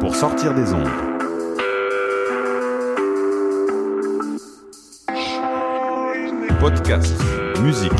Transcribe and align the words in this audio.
pour 0.00 0.14
sortir 0.14 0.54
des 0.54 0.72
ondes. 0.72 0.88
Podcast, 6.60 7.14
musique, 7.62 7.92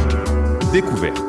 découverte. 0.73 1.23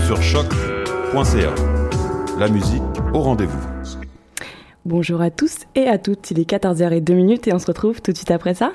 Sur 0.00 0.22
choc.ca. 0.22 1.54
La 2.38 2.48
musique 2.48 2.82
au 3.12 3.20
rendez-vous. 3.20 3.58
Bonjour 4.86 5.20
à 5.20 5.30
tous 5.30 5.66
et 5.74 5.88
à 5.88 5.98
toutes, 5.98 6.30
il 6.30 6.40
est 6.40 6.50
14h02 6.50 7.48
et 7.48 7.52
on 7.52 7.58
se 7.58 7.66
retrouve 7.66 8.00
tout 8.00 8.12
de 8.12 8.16
suite 8.16 8.30
après 8.30 8.54
ça. 8.54 8.72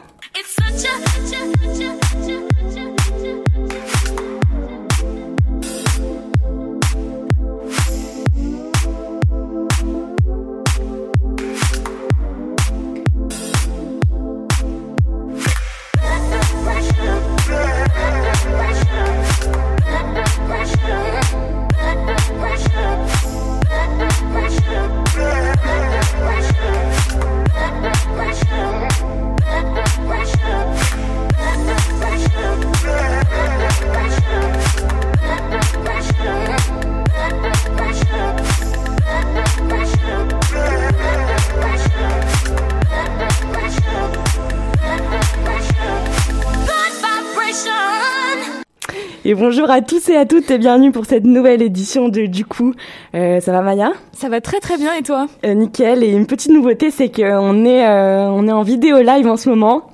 Et 49.35 49.37
bonjour 49.37 49.69
à 49.69 49.81
tous 49.81 50.07
et 50.07 50.15
à 50.15 50.25
toutes 50.25 50.49
et 50.49 50.57
bienvenue 50.57 50.93
pour 50.93 51.05
cette 51.05 51.25
nouvelle 51.25 51.61
édition 51.61 52.07
de 52.07 52.25
Du 52.25 52.45
coup. 52.45 52.73
Euh, 53.15 53.41
ça 53.41 53.51
va 53.51 53.61
Maya? 53.61 53.91
Ça 54.13 54.29
va 54.29 54.39
très 54.39 54.61
très 54.61 54.77
bien 54.77 54.93
et 54.93 55.01
toi? 55.01 55.27
Euh, 55.45 55.53
Nickel. 55.53 56.03
Et 56.03 56.11
une 56.11 56.25
petite 56.25 56.53
nouveauté, 56.53 56.89
c'est 56.89 57.09
qu'on 57.09 57.65
est, 57.65 57.85
euh, 57.85 58.29
on 58.29 58.47
est 58.47 58.51
en 58.53 58.63
vidéo 58.63 59.01
live 59.01 59.27
en 59.27 59.35
ce 59.35 59.49
moment. 59.49 59.91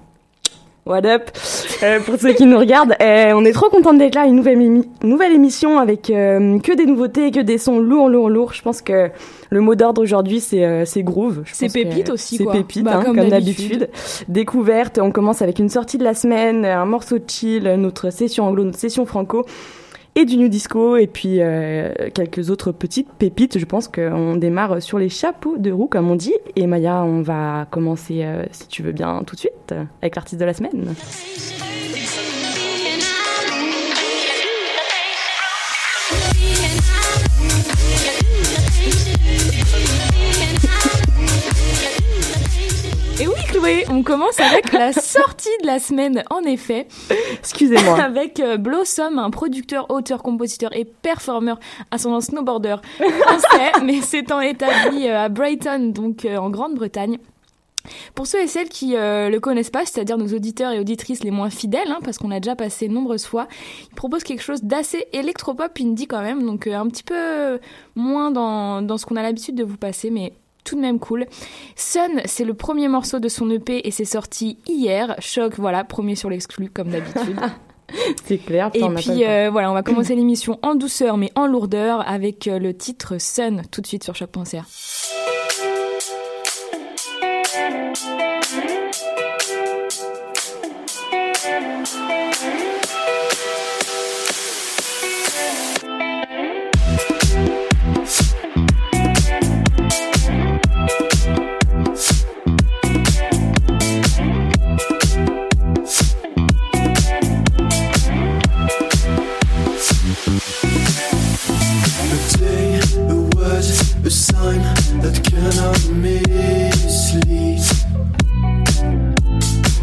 What 0.86 1.06
up? 1.06 1.32
Euh, 1.84 2.00
Pour 2.00 2.20
ceux 2.20 2.34
qui 2.34 2.46
nous 2.46 2.58
regardent, 2.58 2.96
euh, 3.02 3.34
on 3.36 3.44
est 3.46 3.52
trop 3.54 3.70
content 3.70 3.94
d'être 3.94 4.16
là, 4.16 4.26
une 4.26 4.36
nouvelle, 4.36 4.60
émi- 4.60 4.88
nouvelle 5.04 5.34
émission 5.34 5.80
avec 5.80 6.10
euh, 6.10 6.60
que 6.60 6.76
des 6.76 6.86
nouveautés, 6.86 7.32
que 7.32 7.40
des 7.40 7.58
sons 7.58 7.80
lourds, 7.80 8.10
lourds, 8.10 8.30
lourds. 8.30 8.54
Je 8.54 8.62
pense 8.62 8.82
que 8.82 9.10
le 9.50 9.60
mot 9.62 9.76
d'ordre 9.76 10.02
aujourd'hui, 10.02 10.40
c'est 10.40 10.64
euh, 10.66 10.86
c'est 10.86 11.04
groove. 11.04 11.44
C'est 11.52 11.72
pépite 11.72 12.10
aussi, 12.10 12.38
C'est 12.38 12.46
pépite, 12.46 12.84
Bah, 12.84 12.98
hein, 13.00 13.04
comme 13.04 13.28
d'habitude. 13.28 13.90
Découverte, 14.28 15.00
on 15.02 15.12
commence 15.12 15.42
avec 15.42 15.60
une 15.60 15.70
sortie 15.70 15.98
de 15.98 16.04
la 16.04 16.14
semaine, 16.14 16.66
un 16.66 16.86
morceau 16.86 17.18
de 17.18 17.24
chill, 17.28 17.64
notre 17.78 18.12
session 18.12 18.46
anglo, 18.46 18.64
notre 18.64 18.80
session 18.80 19.06
franco 19.06 19.46
et 20.14 20.26
du 20.26 20.36
new 20.36 20.50
disco 20.50 20.98
et 20.98 21.08
puis 21.08 21.38
euh, 21.40 21.90
quelques 22.14 22.50
autres 22.50 22.74
petites 22.74 23.08
pépites. 23.14 23.58
Je 23.58 23.64
pense 23.66 23.88
qu'on 23.88 24.36
démarre 24.36 24.82
sur 24.82 25.00
les 25.00 25.08
chapeaux 25.08 25.56
de 25.58 25.72
roue 25.72 25.88
comme 25.88 26.12
on 26.12 26.16
dit. 26.18 26.34
Et 26.58 26.68
Maya, 26.68 27.04
on 27.06 27.22
va 27.22 27.66
commencer, 27.72 28.20
euh, 28.24 28.44
si 28.52 28.68
tu 28.68 28.84
veux 28.84 28.92
bien, 28.92 29.24
tout 29.26 29.36
de 29.36 29.40
suite 29.40 29.74
avec 30.02 30.16
l'artiste 30.18 30.42
de 30.42 30.46
la 30.46 30.54
semaine. 30.54 30.94
On 43.90 44.02
commence 44.02 44.40
avec 44.40 44.74
la 44.74 44.92
sortie 44.92 45.50
de 45.62 45.68
la 45.68 45.78
semaine 45.78 46.24
en 46.32 46.42
effet, 46.42 46.88
Excusez-moi. 47.38 48.00
avec 48.02 48.40
euh, 48.40 48.58
Blossom, 48.58 49.20
un 49.20 49.30
producteur, 49.30 49.92
auteur, 49.92 50.24
compositeur 50.24 50.76
et 50.76 50.84
performeur 50.84 51.60
ascendant 51.92 52.22
snowboarder 52.22 52.78
français, 52.98 53.72
mais 53.84 54.02
s'étant 54.02 54.42
établi 54.42 55.08
euh, 55.08 55.26
à 55.26 55.30
Brighton, 55.30 55.92
donc 55.94 56.26
euh, 56.26 56.38
en 56.38 56.50
Grande-Bretagne. 56.50 57.20
Pour 58.16 58.28
ceux 58.28 58.42
et 58.42 58.48
celles 58.48 58.70
qui 58.70 58.96
euh, 58.96 59.30
le 59.30 59.40
connaissent 59.40 59.70
pas, 59.70 59.86
c'est-à-dire 59.86 60.18
nos 60.18 60.28
auditeurs 60.28 60.72
et 60.72 60.80
auditrices 60.80 61.24
les 61.24 61.32
moins 61.32 61.50
fidèles, 61.50 61.90
hein, 61.90 62.00
parce 62.04 62.18
qu'on 62.18 62.30
l'a 62.30 62.40
déjà 62.40 62.56
passé 62.56 62.88
nombreuses 62.88 63.26
fois, 63.26 63.48
il 63.90 63.96
propose 63.96 64.24
quelque 64.24 64.44
chose 64.44 64.64
d'assez 64.64 65.08
électropop 65.14 65.72
indie 65.80 66.08
quand 66.08 66.22
même, 66.22 66.46
donc 66.46 66.68
euh, 66.68 66.76
un 66.76 66.88
petit 66.88 67.04
peu 67.04 67.60
moins 67.96 68.32
dans, 68.32 68.82
dans 68.82 68.98
ce 68.98 69.06
qu'on 69.06 69.16
a 69.16 69.24
l'habitude 69.24 69.56
de 69.56 69.64
vous 69.64 69.78
passer, 69.78 70.10
mais 70.12 70.34
tout 70.64 70.76
de 70.76 70.82
même 70.82 71.00
cool. 71.00 71.26
Sun, 71.76 72.22
c'est 72.26 72.46
le 72.46 72.54
premier 72.54 72.88
morceau 72.88 73.20
de 73.20 73.28
son 73.28 73.50
EP 73.50 73.88
et 73.88 73.92
c'est 73.92 74.06
sorti 74.06 74.58
hier. 74.68 75.16
Choc, 75.20 75.56
voilà, 75.58 75.84
premier 75.84 76.16
sur 76.16 76.30
l'exclu 76.30 76.70
comme 76.70 76.90
d'habitude. 76.90 77.40
C'est 78.24 78.38
clair. 78.38 78.72
et 78.74 78.88
puis 78.96 79.26
euh, 79.26 79.50
voilà, 79.52 79.70
on 79.70 79.74
va 79.74 79.84
commencer 79.84 80.16
l'émission 80.16 80.58
en 80.62 80.76
douceur 80.76 81.18
mais 81.18 81.30
en 81.36 81.46
lourdeur 81.46 82.08
avec 82.08 82.48
euh, 82.48 82.58
le 82.58 82.74
titre 82.74 83.18
Sun 83.18 83.64
tout 83.70 83.82
de 83.82 83.88
suite 83.88 84.06
sur 84.06 84.16
choc.ca. 84.16 84.64
Byłeś 113.42 113.66
już 114.04 114.14
sam, 114.14 114.60
lecz 115.04 115.22
cannot 115.30 115.90
mislead. 115.90 117.62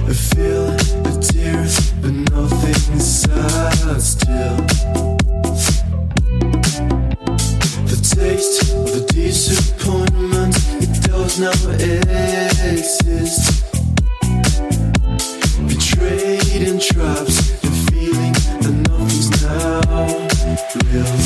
I 0.09 0.15
feel 0.15 0.77
the 1.03 1.33
tears, 1.33 1.81
but 2.01 2.13
nothing 2.33 3.01
sad 3.03 4.03
still. 4.03 4.57
The 7.87 7.97
taste 8.17 8.63
of 8.75 8.93
the 8.93 9.01
disappointment, 9.15 10.57
it 10.81 11.11
does 11.11 11.39
not 11.39 11.57
exist. 12.65 13.65
Betrayed 15.67 16.69
in 16.69 16.79
traps, 16.79 17.61
the 17.61 17.71
feeling 17.91 18.35
that 18.63 18.75
nothing's 18.89 19.31
now 19.43 20.29
real. 20.93 21.18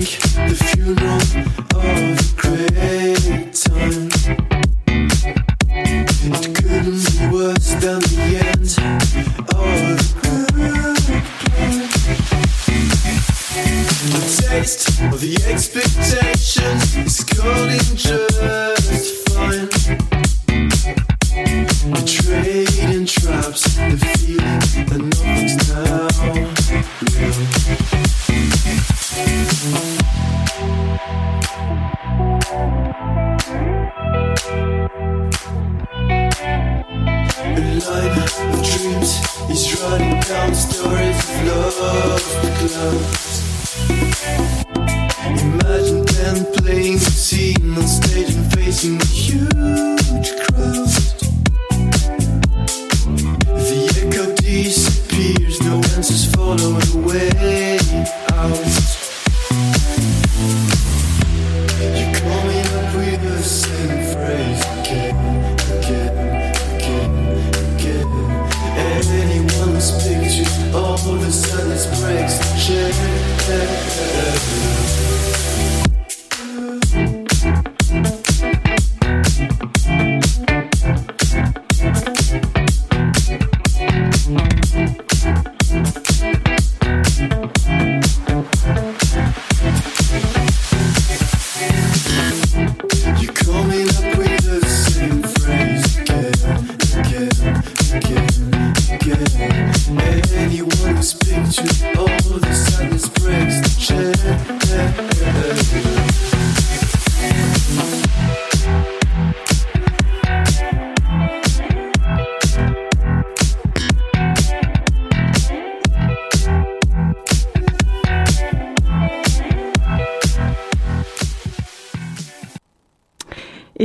The 0.00 0.21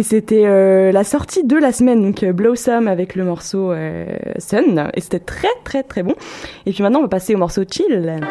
c'était 0.08 0.46
euh, 0.46 0.94
la 0.94 1.04
sortie 1.04 1.44
de 1.44 1.58
la 1.58 1.74
semaine, 1.74 2.02
donc 2.02 2.24
euh, 2.24 2.32
Blossom 2.32 2.88
avec 2.88 3.14
le 3.16 3.26
morceau 3.26 3.74
euh, 3.74 4.06
Sun. 4.40 4.90
Et 4.94 5.02
c'était 5.02 5.20
très 5.20 5.50
très 5.66 5.84
très 5.84 6.02
bon. 6.02 6.16
Et 6.66 6.72
puis 6.72 6.82
maintenant, 6.82 7.00
on 7.00 7.04
va 7.04 7.10
passer 7.10 7.36
au 7.36 7.38
morceau 7.38 7.64
Chill. 7.70 8.22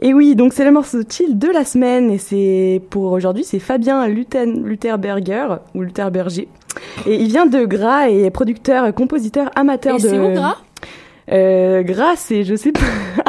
Et 0.00 0.14
oui, 0.14 0.34
donc 0.36 0.52
c'est 0.52 0.64
le 0.64 0.70
morceau 0.70 1.00
chill 1.08 1.38
de 1.38 1.48
la 1.48 1.64
semaine 1.64 2.10
et 2.10 2.18
c'est 2.18 2.80
pour 2.90 3.10
aujourd'hui, 3.12 3.44
c'est 3.44 3.58
Fabien 3.58 4.06
Lutherberger 4.06 5.48
ou 5.74 5.82
Lutherberger. 5.82 6.48
Et 7.06 7.16
il 7.16 7.28
vient 7.28 7.46
de 7.46 7.64
Gras 7.64 8.08
et 8.08 8.24
est 8.24 8.30
producteur, 8.30 8.94
compositeur, 8.94 9.50
amateur 9.56 9.96
Et 9.96 10.02
de. 10.02 10.08
c'est 10.08 10.18
où, 10.18 10.32
Gras? 10.32 10.58
Euh, 11.30 11.82
Gras, 11.82 12.16
c'est 12.16 12.44
je 12.44 12.54
sais 12.54 12.72
pas. 12.72 12.80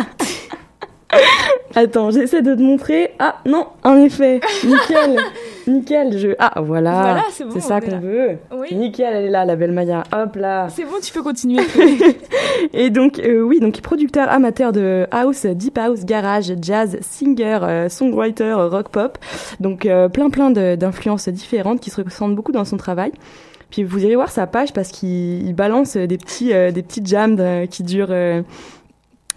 Attends, 1.76 2.10
j'essaie 2.10 2.42
de 2.42 2.56
te 2.56 2.62
montrer. 2.62 3.12
Ah 3.20 3.36
non, 3.46 3.68
en 3.84 3.98
effet, 3.98 4.40
nickel, 4.64 5.20
nickel. 5.68 6.18
Je 6.18 6.30
ah 6.40 6.60
voilà, 6.62 7.02
Voilà, 7.02 7.24
c'est 7.30 7.46
bon, 7.46 7.60
ça 7.60 7.82
qu'on 7.82 8.00
veut. 8.00 8.38
Oui. 8.52 8.74
Nickel, 8.76 9.14
elle 9.14 9.26
est 9.26 9.30
là, 9.30 9.46
la 9.46 9.56
belle 9.56 9.74
Maya. 9.74 10.04
Hop 10.12 10.38
là. 10.38 10.70
C'est 10.70 10.86
bon, 10.86 10.96
tu 11.02 11.14
peux 11.14 11.22
continuer. 11.22 11.62
Et 12.74 12.90
donc, 12.90 13.20
euh, 13.20 13.42
oui, 13.42 13.60
donc 13.60 13.80
producteur 13.82 14.28
amateur 14.30 14.72
de 14.72 15.06
house, 15.12 15.46
deep 15.46 15.78
house, 15.78 16.04
garage, 16.04 16.52
jazz, 16.62 16.98
singer, 17.02 17.60
euh, 17.62 17.90
songwriter, 17.90 18.54
rock 18.54 18.90
pop. 18.90 19.20
Donc, 19.60 19.86
euh, 19.86 20.10
plein 20.10 20.32
plein 20.32 20.50
d'influences 20.50 21.30
différentes 21.30 21.80
qui 21.80 21.92
se 21.92 22.02
ressentent 22.02 22.36
beaucoup 22.36 22.52
dans 22.54 22.66
son 22.66 22.78
travail. 22.78 23.12
Puis 23.70 23.84
vous 23.84 24.04
irez 24.04 24.16
voir 24.16 24.30
sa 24.30 24.48
page 24.48 24.74
parce 24.74 24.90
qu'il 24.90 25.46
il 25.46 25.54
balance 25.54 25.98
des 25.98 26.18
petits, 26.18 26.54
euh, 26.54 26.72
des 26.72 26.84
petits 26.84 27.02
jams 27.04 27.38
euh, 27.40 27.66
qui 27.66 27.84
durent. 27.84 28.08
euh, 28.12 28.42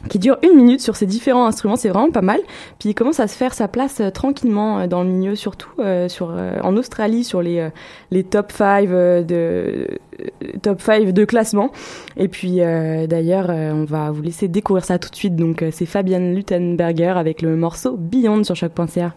qui 0.08 0.18
durent 0.18 0.38
une 0.42 0.56
minute 0.56 0.80
sur 0.80 0.96
ses 0.96 1.04
différents 1.04 1.44
instruments, 1.44 1.76
c'est 1.76 1.90
vraiment 1.90 2.10
pas 2.10 2.22
mal. 2.22 2.40
Puis 2.78 2.88
il 2.88 2.94
commence 2.94 3.20
à 3.20 3.28
se 3.28 3.36
faire 3.36 3.52
sa 3.52 3.68
place 3.68 4.00
euh, 4.00 4.08
tranquillement 4.08 4.86
dans 4.86 5.02
le 5.02 5.10
milieu, 5.10 5.34
surtout 5.36 5.68
sur 6.08 6.34
en 6.62 6.76
Australie 6.78 7.22
sur 7.22 7.42
les 7.42 7.68
les 8.10 8.24
top 8.24 8.50
5 8.50 8.88
de 8.88 9.86
top 10.62 10.80
5 10.80 11.12
de 11.12 11.24
classement. 11.26 11.70
Et 12.16 12.28
puis 12.28 12.60
d'ailleurs, 12.60 13.50
on 13.50 13.84
va 13.84 14.10
vous 14.10 14.22
laisser 14.22 14.48
découvrir 14.48 14.86
ça 14.86 14.98
tout 14.98 15.10
de 15.10 15.16
suite. 15.16 15.36
Donc 15.36 15.62
c'est 15.70 15.84
Fabienne 15.84 16.34
Lutenberger 16.34 17.12
avec 17.16 17.42
le 17.42 17.54
morceau 17.56 17.98
Beyond 17.98 18.42
sur 18.44 18.56
choc.ca. 18.56 19.12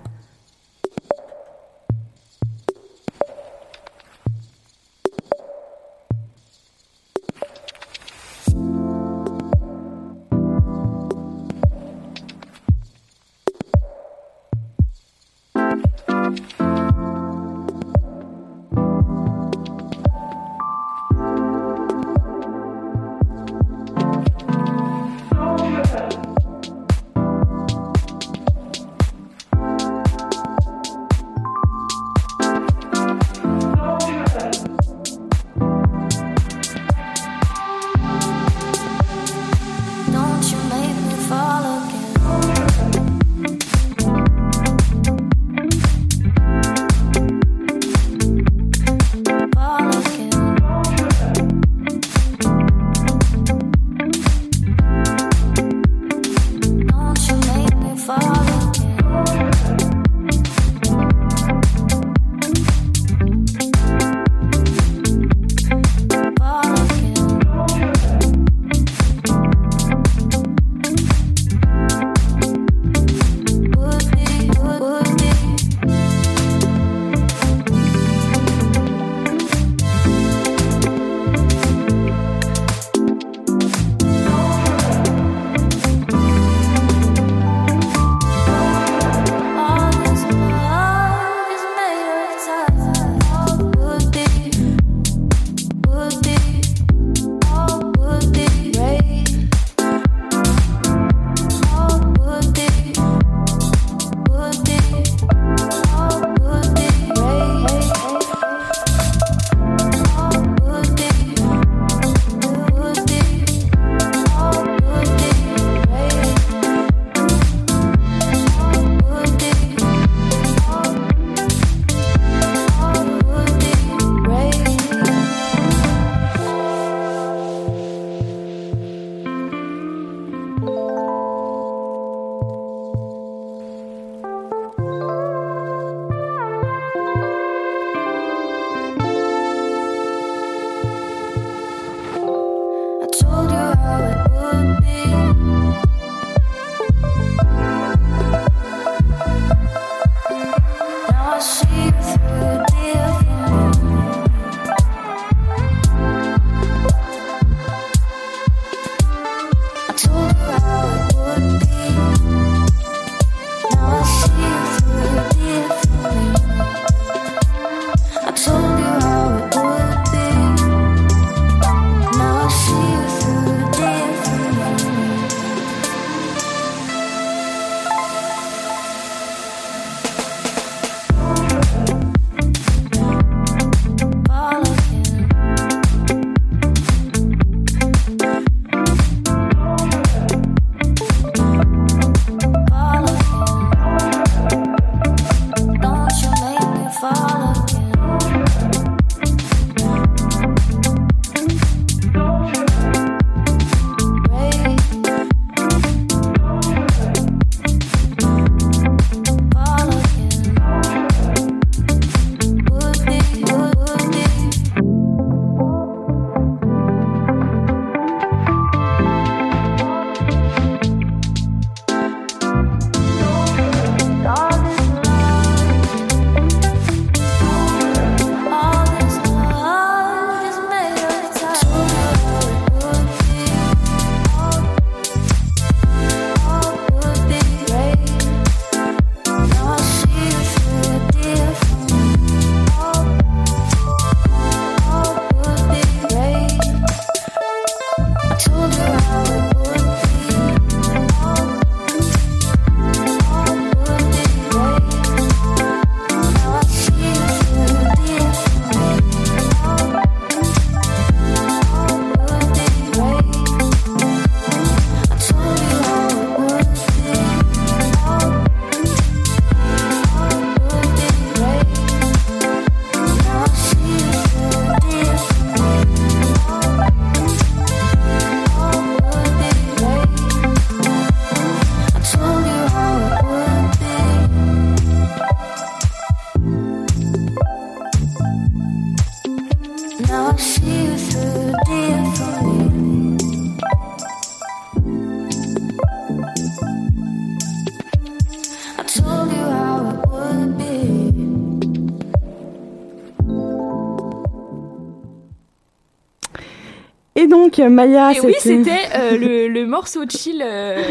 donc, 307.57 307.71
Maya, 307.71 308.11
Et 308.13 308.19
oui, 308.21 308.33
c'était 308.39 308.71
euh, 308.95 309.17
le, 309.17 309.47
le 309.47 309.65
morceau 309.65 310.01
chill. 310.09 310.43
euh, 310.45 310.81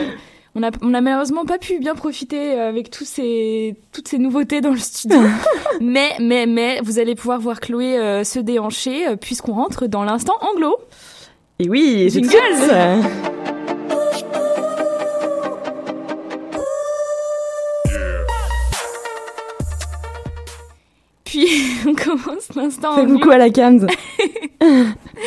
on 0.55 0.63
a, 0.63 0.71
on 0.83 0.93
a 0.93 1.01
malheureusement 1.01 1.45
pas 1.47 1.57
pu 1.59 1.79
bien 1.79 1.95
profiter 1.95 2.53
euh, 2.53 2.69
avec 2.69 2.91
tous 2.91 3.05
ces, 3.07 3.75
toutes 3.93 4.09
ces 4.09 4.19
nouveautés 4.19 4.61
dans 4.61 4.73
le 4.73 4.79
studio. 4.79 5.19
mais, 5.81 6.11
mais, 6.21 6.47
mais, 6.47 6.81
vous 6.83 6.99
allez 6.99 7.15
pouvoir 7.15 7.41
voir 7.41 7.61
Chloé 7.61 7.99
euh, 7.99 8.23
se 8.25 8.39
déhancher 8.39 9.09
euh, 9.09 9.17
puisqu'on 9.17 9.55
rentre 9.55 9.87
dans 9.87 10.05
l'instant 10.05 10.35
anglo. 10.41 10.77
Et 11.59 11.69
oui, 11.69 12.09
très- 12.11 12.99
Puis, 21.25 21.47
on 21.87 21.95
commence 21.95 22.55
l'instant 22.55 22.95
Fais 22.95 23.01
anglo 23.03 23.19
coucou 23.19 23.31
à 23.31 23.39
la 23.39 23.51
Cams. 23.51 23.87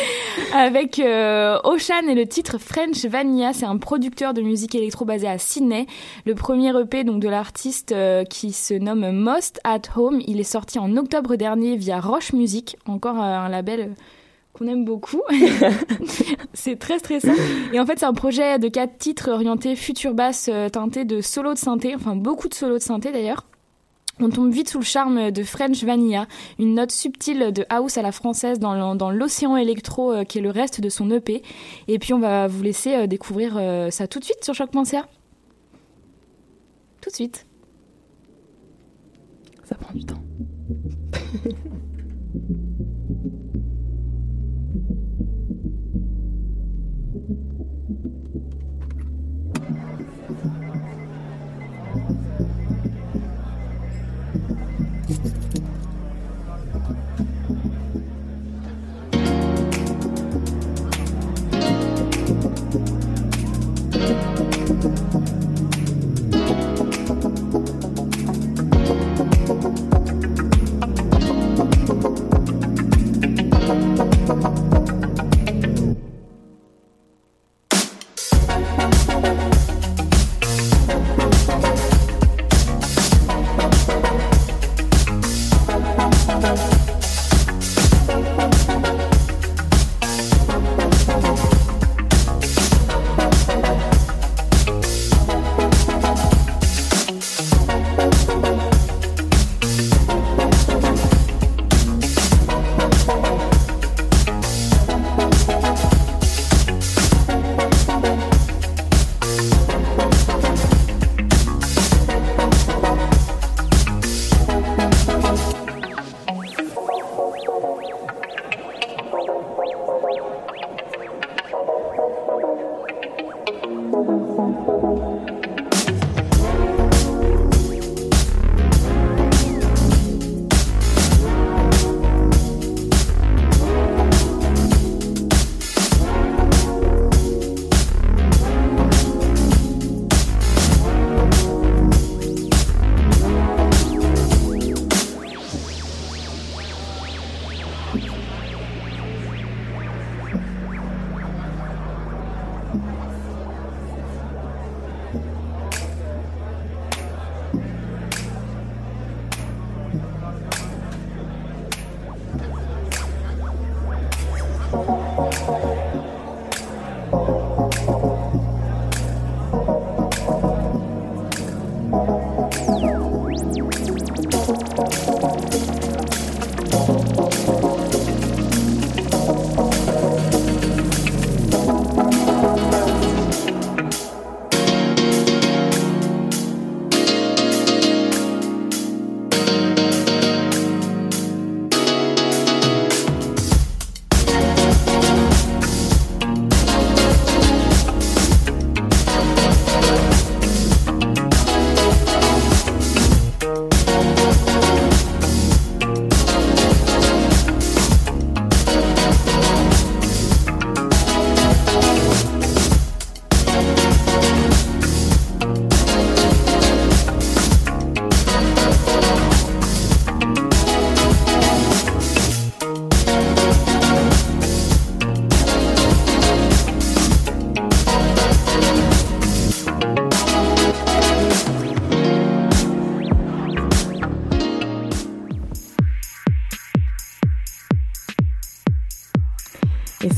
avec 0.54 1.00
euh, 1.00 1.58
Ocean 1.64 2.08
et 2.10 2.16
le 2.16 2.26
titre 2.26 2.58
French 2.58 3.06
Vanilla. 3.06 3.54
C'est 3.54 3.66
un 3.66 3.78
producteur 3.78 4.34
de 4.34 4.42
musique 4.42 4.76
électro 4.76 5.06
basé 5.06 5.28
à 5.28 5.38
Sydney. 5.38 5.88
Le 6.26 6.36
premier 6.36 6.78
EP 6.80 7.04
donc 7.04 7.22
de 7.22 7.30
l'artiste 7.30 7.92
euh, 7.92 8.24
qui 8.24 8.52
se 8.52 8.74
nomme 8.74 9.12
Most 9.12 9.60
at 9.64 9.82
Home. 9.96 10.22
Il 10.28 10.40
est 10.40 10.44
sorti 10.44 10.80
en 10.80 10.96
octobre 10.98 11.36
dernier 11.36 11.76
via 11.76 12.00
Roche 12.00 12.34
Music, 12.34 12.78
encore 12.86 13.18
euh, 13.18 13.26
un 13.26 13.50
label 13.50 13.80
euh, 13.80 13.88
qu'on 14.54 14.68
aime 14.68 14.86
beaucoup. 14.86 15.22
c'est 16.54 16.78
très 16.78 17.00
stressant. 17.00 17.34
Et 17.74 17.80
en 17.80 17.86
fait, 17.86 18.00
c'est 18.00 18.06
un 18.06 18.14
projet 18.14 18.60
de 18.60 18.68
quatre 18.68 18.98
titres 18.98 19.30
orientés 19.30 19.76
future 19.76 20.14
basse 20.14 20.50
teinté 20.72 21.06
de 21.06 21.22
solo 21.22 21.54
de 21.54 21.60
synthé, 21.60 21.96
enfin 21.96 22.16
beaucoup 22.16 22.48
de 22.48 22.54
solo 22.54 22.76
de 22.76 22.84
synthé 22.84 23.12
d'ailleurs. 23.12 23.46
On 24.20 24.30
tombe 24.30 24.50
vite 24.52 24.70
sous 24.70 24.80
le 24.80 24.86
charme 24.86 25.32
de 25.32 25.44
French 25.44 25.84
Vanilla, 25.84 26.28
une 26.58 26.76
note 26.76 26.92
subtile 26.92 27.52
de 27.52 27.66
house 27.70 27.98
à 27.98 28.02
la 28.02 28.14
française 28.14 28.60
dans 28.60 29.12
l'océan 29.12 29.58
électro 29.58 30.14
euh, 30.14 30.24
qui 30.24 30.38
est 30.38 30.42
le 30.42 30.52
reste 30.52 30.80
de 30.80 30.88
son 30.88 31.12
EP. 31.12 31.44
Et 31.90 32.00
puis 32.00 32.14
on 32.14 32.20
va 32.20 32.48
vous 32.48 32.64
laisser 32.64 32.96
euh, 32.96 33.08
découvrir 33.08 33.56
euh, 33.58 33.90
ça 33.90 34.08
tout 34.08 34.20
de 34.20 34.24
suite 34.24 34.44
sur 34.44 34.54
choc.ca. 34.54 35.08
Tout 37.02 37.10
de 37.10 37.16
suite. 37.16 37.46
Ça 39.66 39.76
prend 39.76 39.94
du 39.94 40.06
temps. 40.06 40.24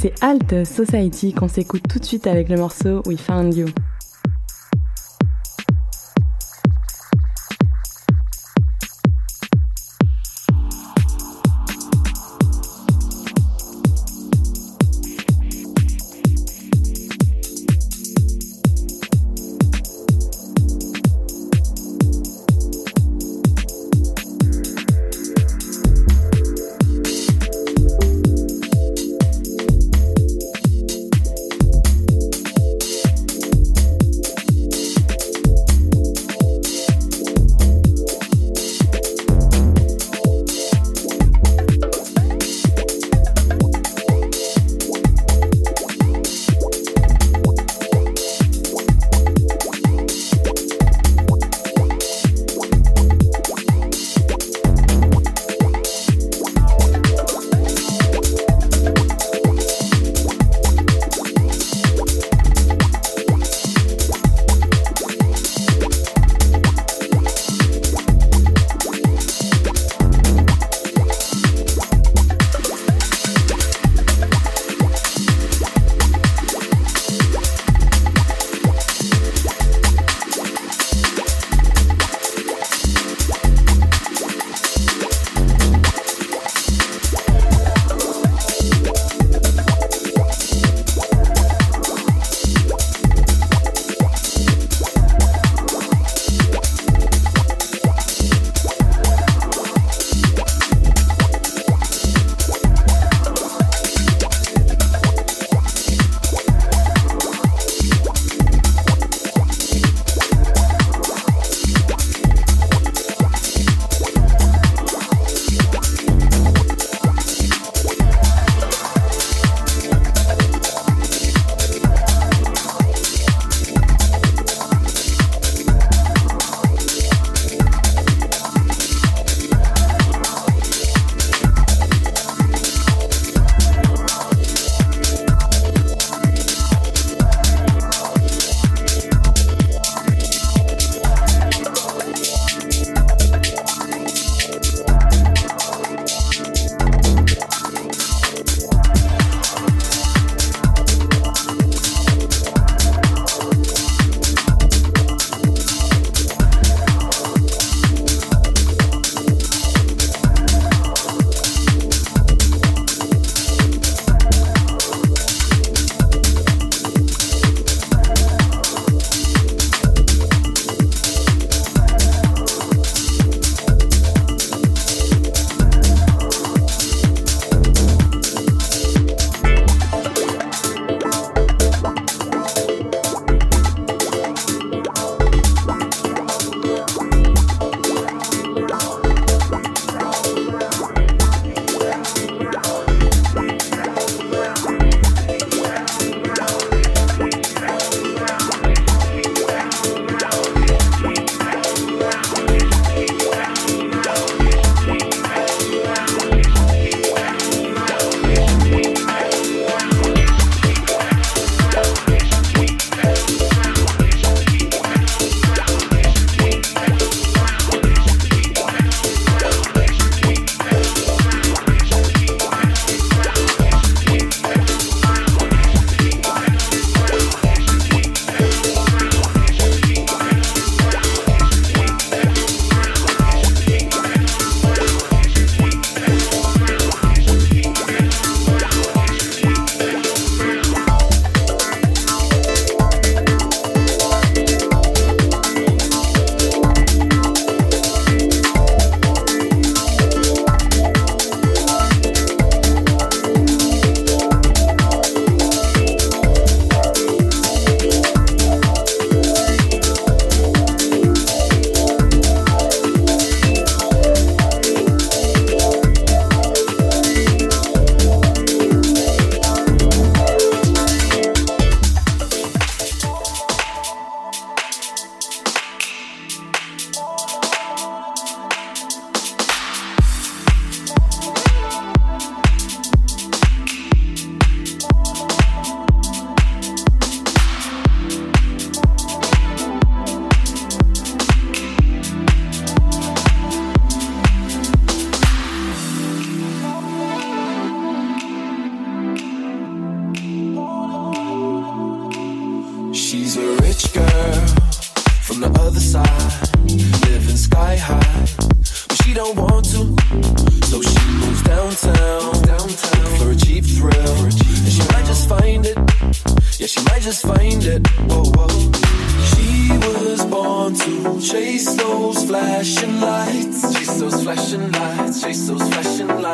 c'est 0.08 0.24
Alt 0.24 0.66
Society 0.66 1.34
qu'on 1.34 1.48
s'écoute 1.48 1.84
tout 1.90 2.00
de 2.00 2.06
suite 2.06 2.28
avec 2.28 2.50
le 2.50 2.58
morceau 2.58 3.02
We 3.08 3.20
Found 3.20 3.54
You. 3.56 3.68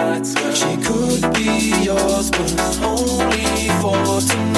She 0.03 0.75
could 0.77 1.33
be 1.33 1.83
yours, 1.83 2.29
but 2.29 2.79
only 2.83 3.69
for 3.81 4.19
tonight. 4.19 4.52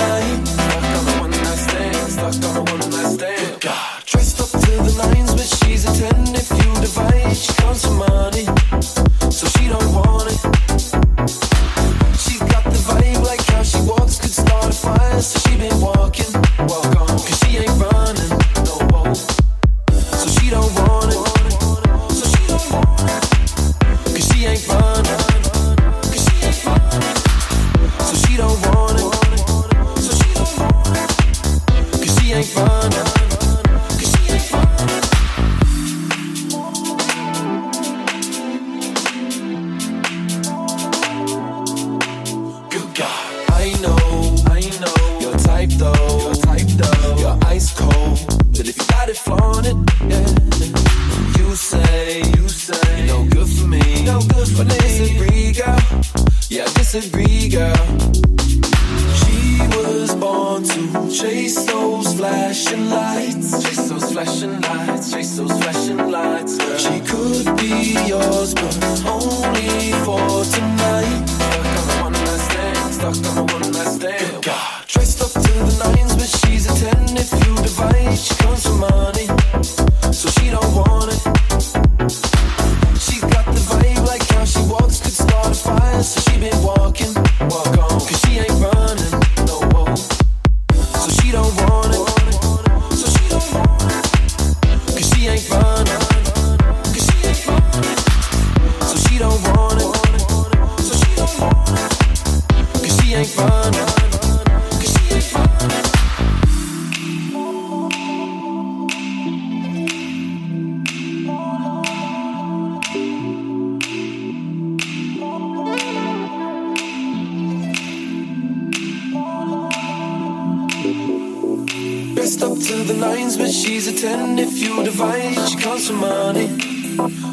But 123.45 123.53
she's 123.53 123.87
a 123.87 123.93
ten 123.93 124.39
if 124.39 124.57
you 124.57 124.83
divide. 124.83 125.35
She 125.47 125.57
comes 125.57 125.87
for 125.87 125.93
money, 125.93 126.47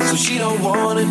so 0.08 0.14
she 0.14 0.36
don't 0.36 0.60
want 0.60 0.98
it. 0.98 1.08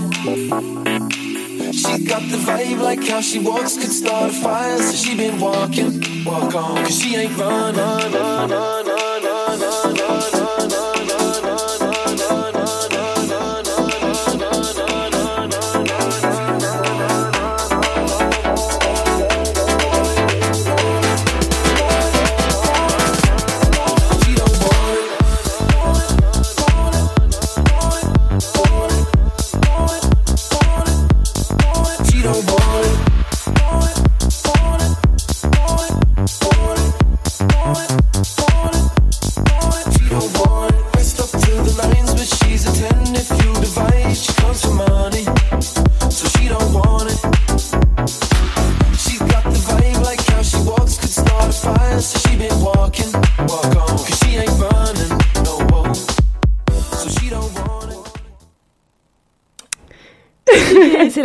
She 1.73 2.05
got 2.05 2.21
the 2.29 2.37
vibe 2.45 2.79
like 2.79 3.03
how 3.07 3.21
she 3.21 3.39
walks 3.39 3.77
could 3.77 3.91
start 3.91 4.29
a 4.29 4.33
fire, 4.33 4.77
so 4.77 4.95
she 4.95 5.17
been 5.17 5.39
walking, 5.39 6.23
walk 6.23 6.53
on, 6.53 6.85
cause 6.85 6.99
she 7.01 7.15
ain't 7.15 7.35
running. 7.35 7.81
She 7.81 8.80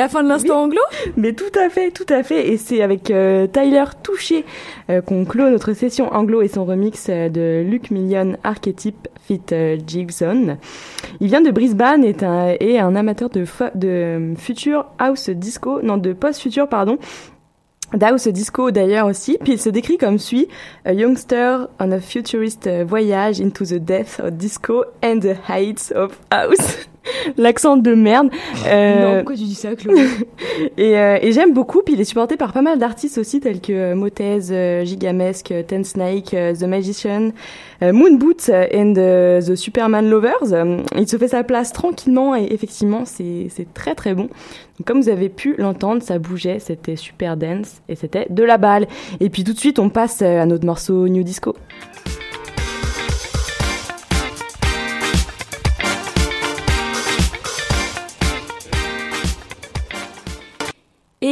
la 0.06 0.10
fin 0.10 0.22
de 0.22 0.28
l'instant 0.28 0.62
anglo 0.62 0.80
Mais 1.16 1.32
tout 1.32 1.58
à 1.58 1.68
fait, 1.68 1.90
tout 1.90 2.06
à 2.08 2.22
fait. 2.22 2.48
Et 2.48 2.58
c'est 2.58 2.80
avec 2.80 3.10
euh, 3.10 3.48
Tyler 3.48 3.82
Touché 4.04 4.44
euh, 4.88 5.00
qu'on 5.00 5.24
clôt 5.24 5.50
notre 5.50 5.72
session 5.72 6.14
anglo 6.14 6.42
et 6.42 6.48
son 6.48 6.64
remix 6.64 7.08
euh, 7.08 7.28
de 7.28 7.64
Luke 7.68 7.90
Million 7.90 8.36
Archetype 8.44 9.08
fit 9.20 9.40
Gibson. 9.84 10.58
Il 11.18 11.26
vient 11.26 11.40
de 11.40 11.50
Brisbane 11.50 12.04
et 12.04 12.10
est 12.10 12.22
un, 12.22 12.54
est 12.60 12.78
un 12.78 12.94
amateur 12.94 13.30
de, 13.30 14.34
future 14.36 14.86
house 15.00 15.28
disco, 15.28 15.82
non 15.82 15.96
de 15.96 16.12
post-future 16.12 16.68
pardon. 16.68 16.98
D'house 17.92 18.28
disco 18.28 18.70
d'ailleurs 18.70 19.06
aussi, 19.06 19.38
puis 19.42 19.54
il 19.54 19.60
se 19.60 19.68
décrit 19.68 19.96
comme 19.96 20.18
suit 20.18 20.46
A 20.84 20.92
youngster 20.92 21.66
on 21.80 21.90
a 21.90 22.00
futurist 22.00 22.68
voyage 22.84 23.40
into 23.40 23.64
the 23.64 23.78
depth 23.78 24.20
of 24.20 24.32
disco 24.36 24.84
and 25.02 25.20
the 25.20 25.34
heights 25.48 25.92
of 25.92 26.16
house. 26.30 26.86
L'accent 27.36 27.76
de 27.76 27.94
merde. 27.94 28.30
Euh, 28.66 29.02
Non, 29.02 29.14
pourquoi 29.16 29.34
tu 29.36 29.44
dis 29.44 29.54
ça, 29.54 29.74
Chloé? 29.74 29.94
Et, 30.78 30.98
euh, 30.98 31.18
et 31.20 31.32
j'aime 31.32 31.52
beaucoup, 31.52 31.82
puis 31.82 31.94
il 31.94 32.00
est 32.00 32.04
supporté 32.04 32.36
par 32.36 32.52
pas 32.52 32.62
mal 32.62 32.78
d'artistes 32.78 33.18
aussi, 33.18 33.40
tels 33.40 33.60
que 33.60 33.72
euh, 33.72 33.94
Motez, 33.94 34.50
euh, 34.50 34.84
Gigamesque, 34.84 35.50
euh, 35.52 35.62
Ten 35.62 35.84
Snake, 35.84 36.32
euh, 36.32 36.54
The 36.54 36.62
Magician, 36.62 37.30
euh, 37.82 37.92
Moon 37.92 38.16
Boots 38.16 38.48
euh, 38.48 38.66
and 38.74 38.94
euh, 38.96 39.40
The 39.42 39.54
Superman 39.54 40.08
Lovers. 40.08 40.52
Euh, 40.52 40.78
il 40.96 41.06
se 41.08 41.16
fait 41.18 41.28
sa 41.28 41.44
place 41.44 41.72
tranquillement 41.72 42.34
et 42.36 42.48
effectivement, 42.50 43.04
c'est 43.04 43.48
très 43.74 43.94
très 43.94 44.14
bon. 44.14 44.24
Donc, 44.78 44.86
comme 44.86 45.00
vous 45.00 45.08
avez 45.08 45.28
pu 45.28 45.54
l'entendre, 45.58 46.02
ça 46.02 46.18
bougeait, 46.18 46.58
c'était 46.58 46.96
super 46.96 47.36
dance 47.36 47.82
et 47.88 47.94
c'était 47.96 48.26
de 48.30 48.42
la 48.42 48.56
balle. 48.58 48.86
Et 49.20 49.28
puis 49.30 49.44
tout 49.44 49.52
de 49.52 49.58
suite, 49.58 49.78
on 49.78 49.88
passe 49.90 50.20
euh, 50.22 50.40
à 50.40 50.46
notre 50.46 50.64
morceau 50.66 51.06
New 51.08 51.22
Disco. 51.22 51.54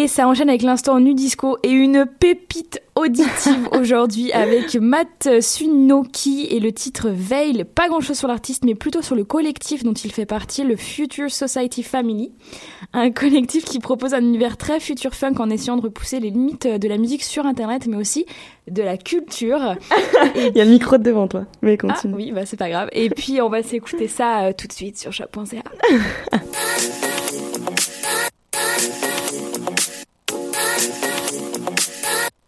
Et 0.05 0.09
ça 0.09 0.29
enchaîne 0.29 0.51
avec 0.51 0.61
l'instant 0.61 1.01
nu 1.01 1.15
disco 1.15 1.57
et 1.63 1.71
une 1.71 2.05
pépite 2.05 2.83
auditive 2.95 3.71
aujourd'hui 3.73 4.31
avec 4.33 4.75
Matt 4.75 5.41
Sunoki 5.41 6.47
et 6.51 6.61
le 6.61 6.73
titre 6.73 7.09
Veil. 7.09 7.65
Pas 7.65 7.89
grand 7.89 8.01
chose 8.01 8.19
sur 8.19 8.29
l'artiste, 8.29 8.67
mais 8.67 8.75
plutôt 8.75 9.01
sur 9.01 9.15
le 9.15 9.25
collectif 9.25 9.83
dont 9.83 9.95
il 9.95 10.13
fait 10.13 10.27
partie, 10.27 10.63
le 10.63 10.77
Future 10.77 11.31
Society 11.31 11.83
Family. 11.83 12.33
Un 12.93 13.13
collectif 13.13 13.65
qui 13.65 13.79
propose 13.79 14.13
un 14.13 14.21
univers 14.21 14.59
très 14.59 14.79
future 14.79 15.15
funk 15.15 15.37
en 15.39 15.49
essayant 15.49 15.79
de 15.79 15.83
repousser 15.83 16.21
les 16.21 16.29
limites 16.29 16.67
de 16.67 16.87
la 16.87 16.99
musique 16.99 17.25
sur 17.25 17.47
internet, 17.47 17.87
mais 17.87 17.97
aussi 17.97 18.27
de 18.71 18.83
la 18.83 18.99
culture. 18.99 19.75
Il 20.37 20.53
y 20.55 20.61
a 20.61 20.67
le 20.67 20.71
micro 20.71 20.99
devant 20.99 21.29
toi, 21.29 21.47
mais 21.63 21.79
Ah 21.83 21.95
continue. 21.95 22.15
oui, 22.15 22.31
bah 22.31 22.45
c'est 22.45 22.59
pas 22.59 22.69
grave. 22.69 22.91
Et 22.93 23.09
puis 23.09 23.41
on 23.41 23.49
va 23.49 23.63
s'écouter 23.63 24.09
ça 24.09 24.49
euh, 24.49 24.53
tout 24.53 24.67
de 24.67 24.73
suite 24.75 24.99
sur 24.99 25.15
choc.ca. 25.15 25.63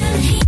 Heat. 0.00 0.47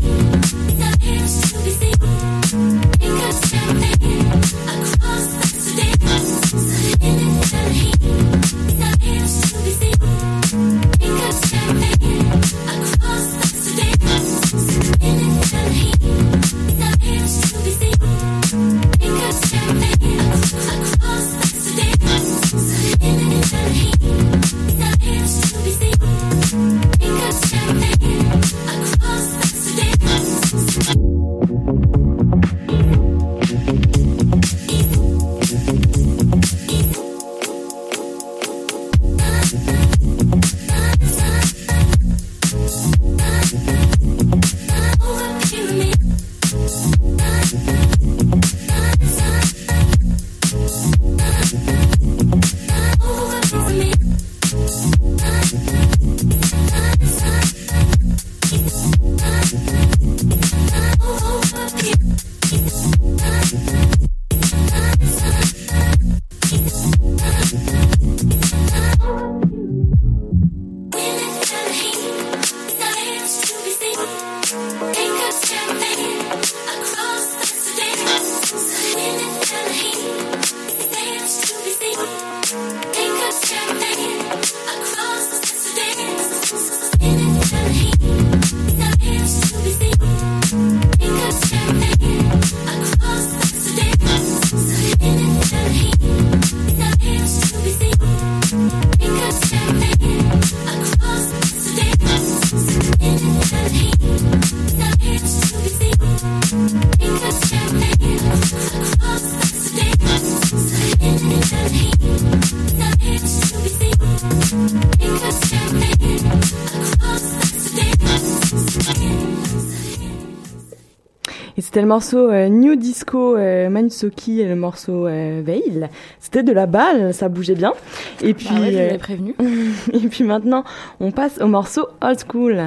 C'était 121.71 121.83
le 121.83 121.87
morceau 121.87 122.29
euh, 122.29 122.49
New 122.49 122.75
Disco 122.75 123.37
euh, 123.37 123.69
et 123.71 124.45
le 124.45 124.57
morceau 124.57 125.07
euh, 125.07 125.41
Veil. 125.45 125.89
C'était 126.19 126.43
de 126.43 126.51
la 126.51 126.67
balle, 126.67 127.15
ça 127.15 127.29
bougeait 127.29 127.55
bien. 127.55 127.75
Et 128.23 128.35
puis, 128.35 128.49
Bah 128.51 128.61
ouais, 128.61 128.73
je 128.73 128.79
euh, 128.79 128.99
prévenu. 128.99 129.37
et 129.93 130.09
puis 130.09 130.25
maintenant, 130.25 130.65
on 130.99 131.13
passe 131.13 131.41
au 131.41 131.47
morceau 131.47 131.87
Old 132.01 132.19
School. 132.29 132.61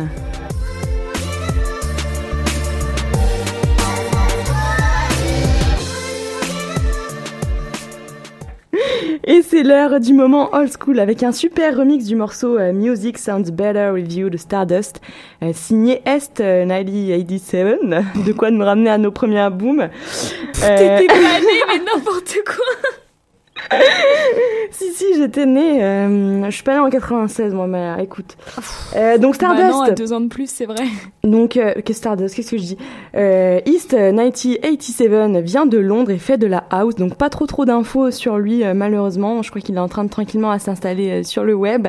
Et 9.25 9.41
c'est 9.41 9.63
l'heure 9.63 10.01
du 10.01 10.13
moment 10.13 10.49
old 10.53 10.69
school 10.77 10.99
avec 10.99 11.23
un 11.23 11.31
super 11.31 11.77
remix 11.77 12.05
du 12.05 12.15
morceau 12.17 12.57
euh, 12.57 12.73
Music 12.73 13.17
Sounds 13.17 13.51
Better 13.51 13.91
With 13.93 14.13
You 14.13 14.29
de 14.29 14.36
Stardust, 14.36 14.99
euh, 15.41 15.51
signé 15.53 16.01
Est 16.05 16.41
euh, 16.41 16.65
1987. 16.65 18.25
De 18.25 18.33
quoi 18.33 18.51
nous 18.51 18.65
ramener 18.65 18.89
à 18.89 18.97
nos 18.97 19.12
premiers 19.12 19.49
booms. 19.49 19.79
Euh, 19.79 20.99
T'étais 20.99 21.07
mais 21.13 21.79
n'importe 21.79 22.36
quoi. 22.45 23.03
si, 24.71 24.91
si, 24.93 25.06
j'étais 25.17 25.45
née. 25.45 25.84
euh, 25.84 26.45
je 26.45 26.52
suis 26.52 26.63
pas 26.63 26.73
née 26.73 26.80
en 26.80 26.89
96, 26.89 27.54
moi, 27.54 27.67
mais 27.67 28.04
écoute. 28.04 28.36
Euh, 28.95 29.17
donc 29.17 29.34
Bah 29.39 29.47
Stardust. 29.47 29.71
non, 29.71 29.82
à 29.82 29.91
deux 29.91 30.13
ans 30.13 30.21
de 30.21 30.28
plus, 30.28 30.49
c'est 30.49 30.65
vrai. 30.65 30.84
Donc, 31.23 31.58
euh, 31.58 31.73
que 31.73 31.93
Stardust, 31.93 32.36
qu'est-ce 32.36 32.52
que 32.52 32.58
je 32.58 32.63
dis? 32.63 32.78
Euh, 33.15 33.60
East 33.65 33.93
1987 33.93 35.38
vient 35.43 35.65
de 35.65 35.78
Londres 35.78 36.12
et 36.12 36.17
fait 36.17 36.38
de 36.38 36.47
la 36.47 36.63
house, 36.69 36.95
donc 36.95 37.15
pas 37.15 37.30
trop 37.30 37.45
trop 37.45 37.65
d'infos 37.65 38.12
sur 38.12 38.38
lui, 38.38 38.63
malheureusement. 38.73 39.41
Je 39.41 39.49
crois 39.49 39.62
qu'il 39.62 39.76
est 39.76 39.80
en 39.80 39.88
train 39.89 40.04
de 40.04 40.10
tranquillement 40.10 40.52
à 40.52 40.60
s'installer 40.60 41.23
sur 41.23 41.43
le 41.43 41.54
web 41.54 41.88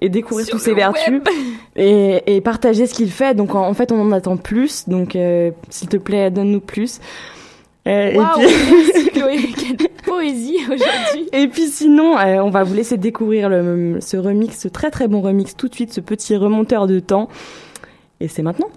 et 0.00 0.08
découvrir 0.10 0.46
toutes 0.46 0.60
ses 0.60 0.74
vertus 0.74 1.22
et, 1.76 2.36
et 2.36 2.40
partager 2.42 2.86
ce 2.86 2.94
qu'il 2.94 3.10
fait. 3.10 3.34
Donc, 3.34 3.54
en, 3.54 3.66
en 3.66 3.74
fait, 3.74 3.92
on 3.92 4.00
en 4.00 4.12
attend 4.12 4.36
plus. 4.36 4.88
Donc, 4.88 5.16
s'il 5.70 5.88
te 5.88 5.96
plaît, 5.96 6.30
donne-nous 6.30 6.60
plus. 6.60 7.00
Euh, 7.86 8.08
et 8.10 8.12
puis- 8.14 8.46
merci 8.92 9.10
Chloé, 9.10 9.36
quelle 9.56 9.88
poésie 10.04 10.56
aujourd'hui. 10.64 11.28
et 11.32 11.46
puis 11.48 11.66
sinon, 11.68 12.18
euh, 12.18 12.40
on 12.42 12.50
va 12.50 12.64
vous 12.64 12.74
laisser 12.74 12.96
découvrir 12.96 13.48
le, 13.48 13.98
ce 14.00 14.16
remix, 14.16 14.58
ce 14.58 14.68
très 14.68 14.90
très 14.90 15.06
bon 15.08 15.20
remix 15.20 15.56
tout 15.56 15.68
de 15.68 15.74
suite, 15.74 15.92
ce 15.92 16.00
petit 16.00 16.36
remonteur 16.36 16.86
de 16.86 16.98
temps. 17.00 17.28
Et 18.20 18.28
c'est 18.28 18.42
maintenant. 18.42 18.68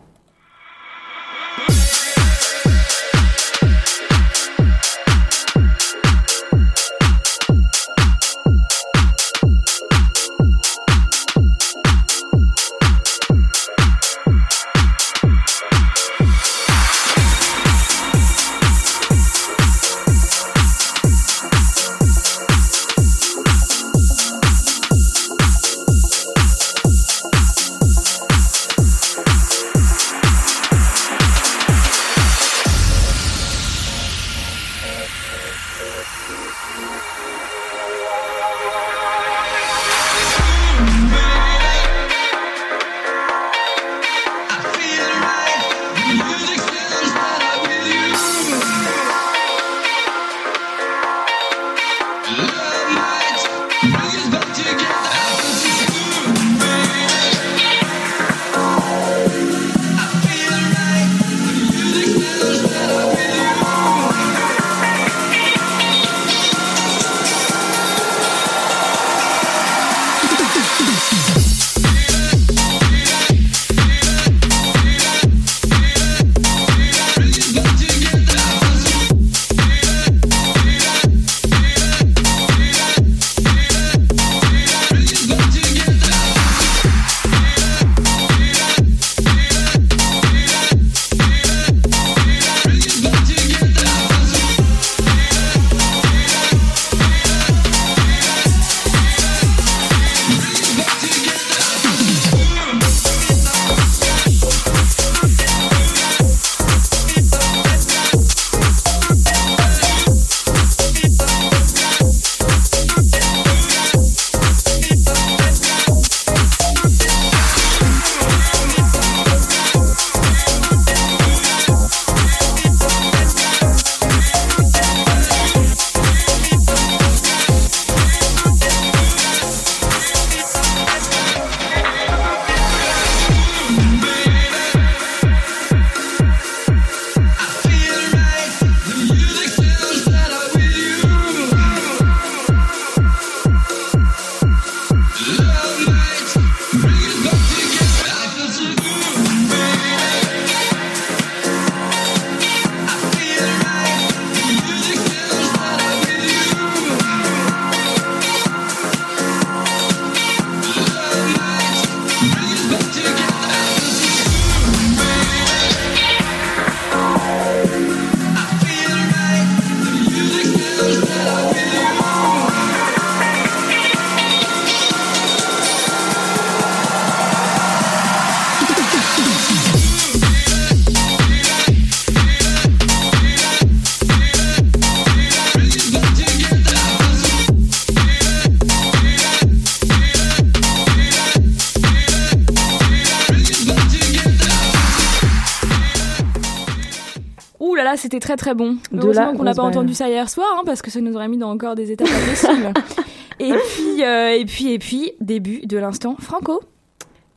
C'était 198.10 198.20
très 198.20 198.38
très 198.38 198.56
bon. 198.56 198.78
De 198.92 199.04
Heureusement 199.04 199.36
qu'on 199.36 199.44
n'a 199.44 199.54
pas 199.54 199.62
entendu 199.62 199.94
ça 199.94 200.10
hier 200.10 200.30
soir, 200.30 200.48
hein, 200.58 200.64
parce 200.66 200.82
que 200.82 200.90
ça 200.90 201.00
nous 201.00 201.16
aurait 201.16 201.28
mis 201.28 201.38
dans 201.38 201.52
encore 201.52 201.76
des 201.76 201.92
étapes 201.92 202.08
pas 202.08 202.30
possibles. 202.30 202.74
et 203.40 203.52
puis, 203.52 204.04
euh, 204.04 204.36
et 204.36 204.46
puis, 204.46 204.74
et 204.74 204.80
puis, 204.80 205.12
début 205.22 205.62
de 205.62 205.78
l'instant 205.78 206.16
Franco. 206.20 206.62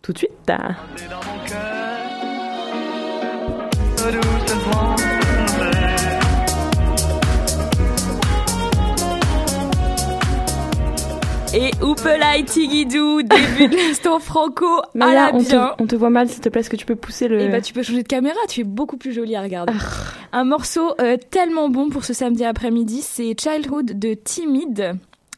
Tout 0.00 0.14
de 0.14 0.18
suite. 0.18 0.50
Et 11.54 11.70
Oupelay 11.82 12.44
Tigidou, 12.46 13.20
début 13.22 13.68
de 13.68 13.76
l'instant 13.76 14.18
Franco 14.20 14.64
à 14.80 14.88
Maya, 14.94 15.26
la 15.30 15.34
on 15.34 15.42
bien. 15.42 15.74
te, 15.76 15.82
on 15.82 15.86
te 15.86 15.94
voit 15.96 16.08
mal, 16.08 16.26
s'il 16.28 16.40
te 16.40 16.48
plaît. 16.48 16.60
Est-ce 16.60 16.70
que 16.70 16.76
tu 16.76 16.86
peux 16.86 16.96
pousser 16.96 17.28
le. 17.28 17.40
Et 17.40 17.48
bah 17.48 17.60
tu 17.60 17.74
peux 17.74 17.82
changer 17.82 18.02
de 18.02 18.08
caméra, 18.08 18.38
tu 18.48 18.62
es 18.62 18.64
beaucoup 18.64 18.96
plus 18.96 19.12
jolie 19.12 19.36
à 19.36 19.42
regarder. 19.42 19.74
Un 20.32 20.44
morceau 20.44 20.94
euh, 21.00 21.18
tellement 21.30 21.68
bon 21.68 21.90
pour 21.90 22.06
ce 22.06 22.14
samedi 22.14 22.44
après-midi, 22.44 23.02
c'est 23.02 23.34
Childhood 23.38 23.98
de 23.98 24.14
Timide. 24.14 24.94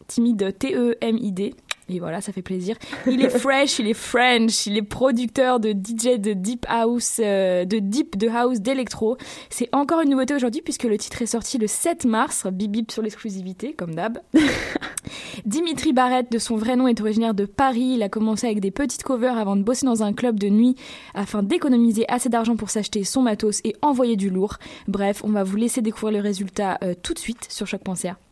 Timide, 0.07 0.57
T-E-M-I-D. 0.57 1.55
Et 1.89 1.99
voilà, 1.99 2.21
ça 2.21 2.33
fait 2.33 2.43
plaisir. 2.43 2.77
Il 3.07 3.23
est 3.23 3.29
fresh, 3.29 3.79
il 3.79 3.89
est 3.89 3.95
French, 3.95 4.67
il 4.67 4.77
est 4.77 4.83
producteur 4.83 5.61
de 5.61 5.73
DJ 5.73 6.19
de 6.19 6.33
deep 6.33 6.65
house, 6.69 7.21
euh, 7.23 7.65
de 7.65 7.79
deep 7.79 8.17
de 8.17 8.29
house, 8.29 8.61
d'électro. 8.61 9.19
C'est 9.51 9.69
encore 9.73 10.01
une 10.01 10.11
nouveauté 10.11 10.35
aujourd'hui 10.35 10.63
puisque 10.63 10.85
le 10.85 10.97
titre 10.97 11.21
est 11.21 11.27
sorti 11.27 11.59
le 11.59 11.67
7 11.67 12.07
mars. 12.07 12.47
Bip 12.51 12.71
bip 12.71 12.91
sur 12.91 13.03
l'exclusivité, 13.03 13.75
comme 13.75 13.95
d'hab. 13.95 14.19
Dimitri 15.45 15.93
Barrett, 15.93 16.31
de 16.33 16.39
son 16.39 16.57
vrai 16.57 16.77
nom, 16.77 16.89
est 16.89 17.01
originaire 17.01 17.35
de 17.35 17.45
Paris. 17.45 17.93
Il 17.97 18.03
a 18.03 18.09
commencé 18.09 18.47
avec 18.47 18.61
des 18.61 18.71
petites 18.71 19.03
covers 19.03 19.37
avant 19.37 19.57
de 19.57 19.63
bosser 19.63 19.85
dans 19.85 20.03
un 20.03 20.15
club 20.15 20.39
de 20.39 20.49
nuit 20.49 20.77
afin 21.15 21.43
d'économiser 21.43 22.05
assez 22.09 22.31
d'argent 22.31 22.57
pour 22.57 22.71
s'acheter 22.71 23.05
son 23.05 23.23
matos 23.23 23.61
et 23.65 23.75
envoyer 23.83 24.17
du 24.17 24.31
lourd. 24.31 24.57
Bref, 24.89 25.23
on 25.25 25.31
va 25.31 25.45
vous 25.45 25.57
laisser 25.57 25.83
découvrir 25.83 26.17
le 26.17 26.23
résultat 26.23 26.79
euh, 26.83 26.95
tout 27.01 27.13
de 27.13 27.19
suite 27.19 27.47
sur 27.51 27.67
choc.ca. 27.67 27.95
C'est 27.95 28.24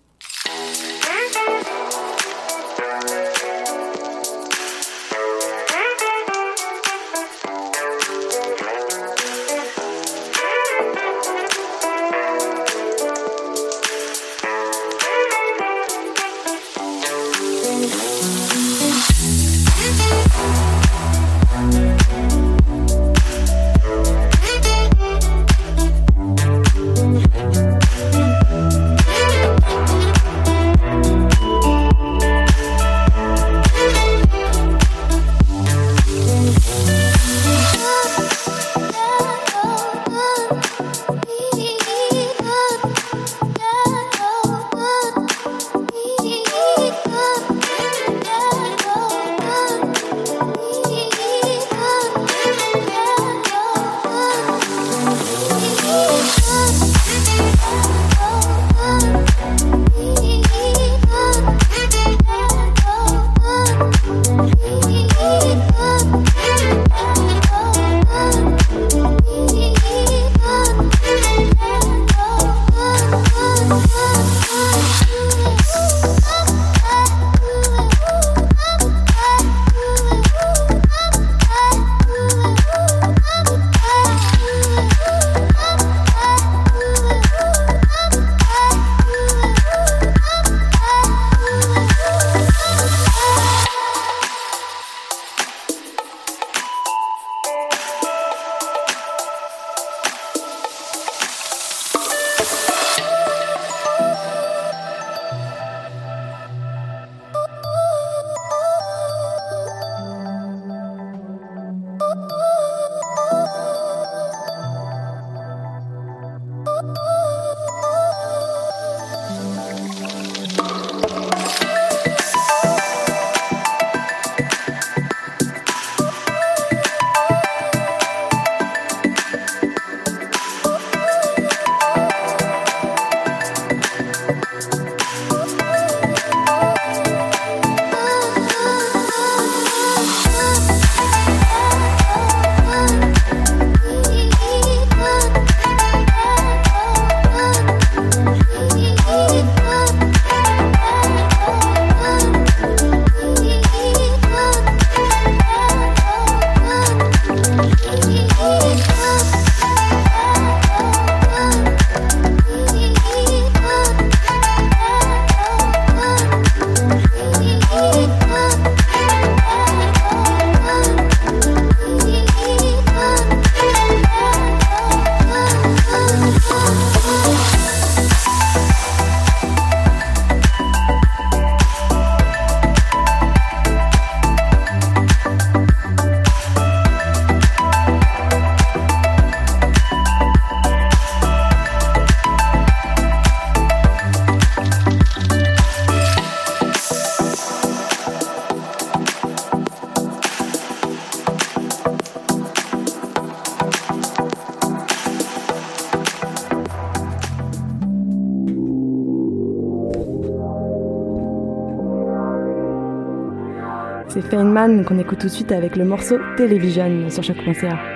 Feynman 214.32 214.82
qu'on 214.86 214.98
écoute 214.98 215.18
tout 215.18 215.26
de 215.26 215.32
suite 215.32 215.52
avec 215.52 215.76
le 215.76 215.84
morceau 215.84 216.16
Television 216.38 217.10
sur 217.10 217.22
choc.ca. 217.22 217.91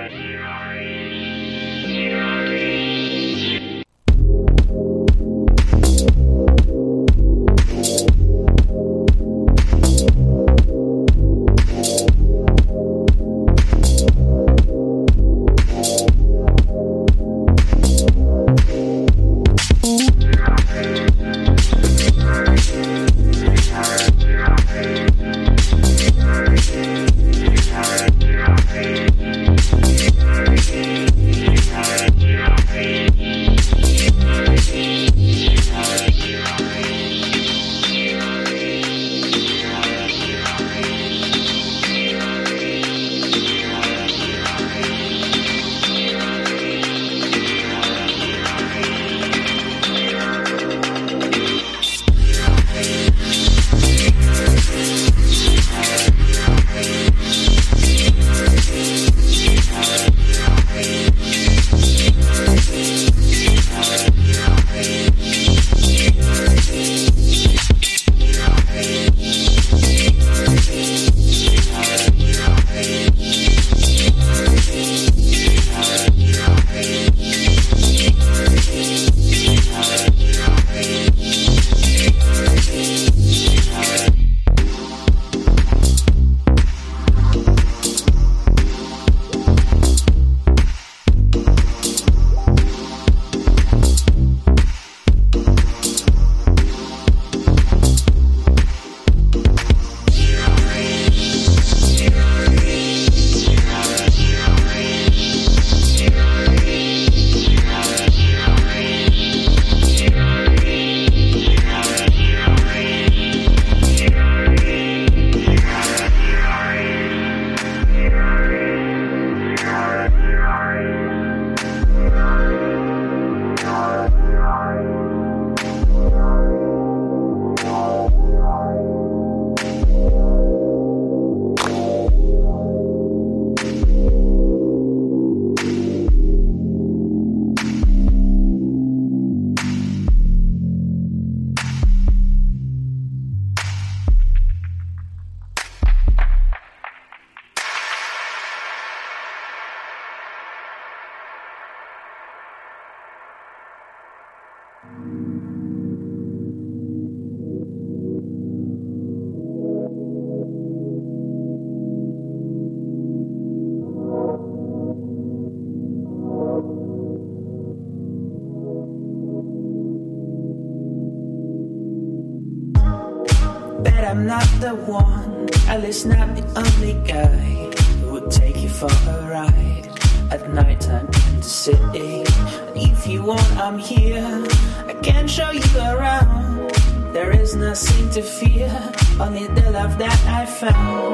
found. 190.59 191.06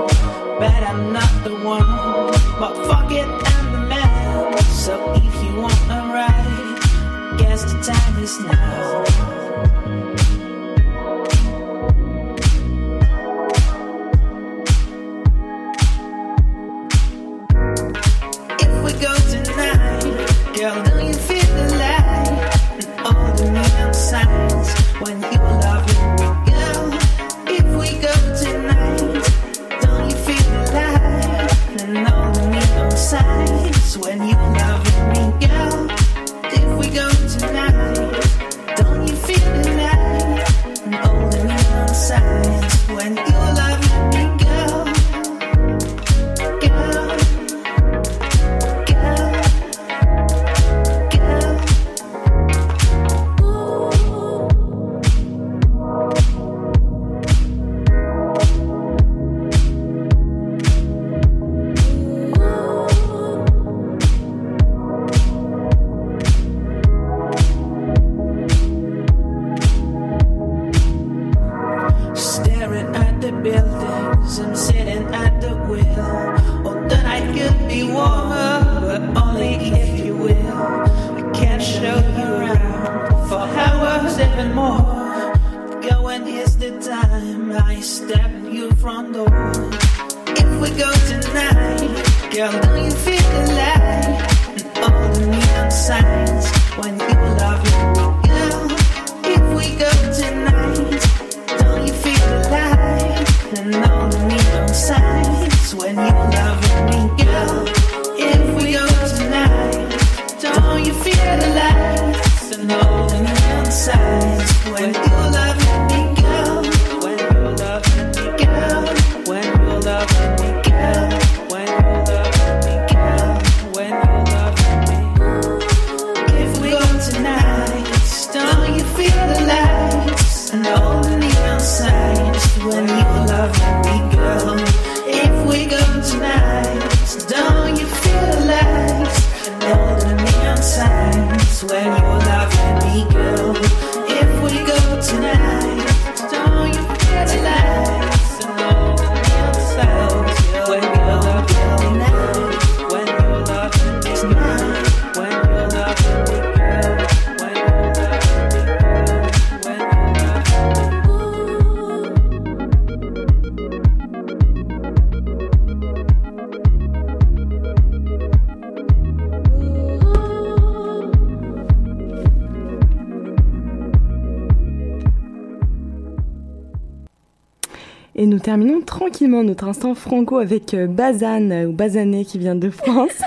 Terminons 178.44 178.82
tranquillement 178.82 179.41
notre 179.44 179.64
instant 179.68 179.96
franco 179.96 180.38
avec 180.38 180.74
euh, 180.76 180.86
Bazan 180.88 181.50
euh, 181.52 181.66
ou 181.66 181.72
Bazané 181.72 182.26
qui 182.26 182.38
vient 182.38 182.56
de 182.56 182.70
France. 182.70 183.22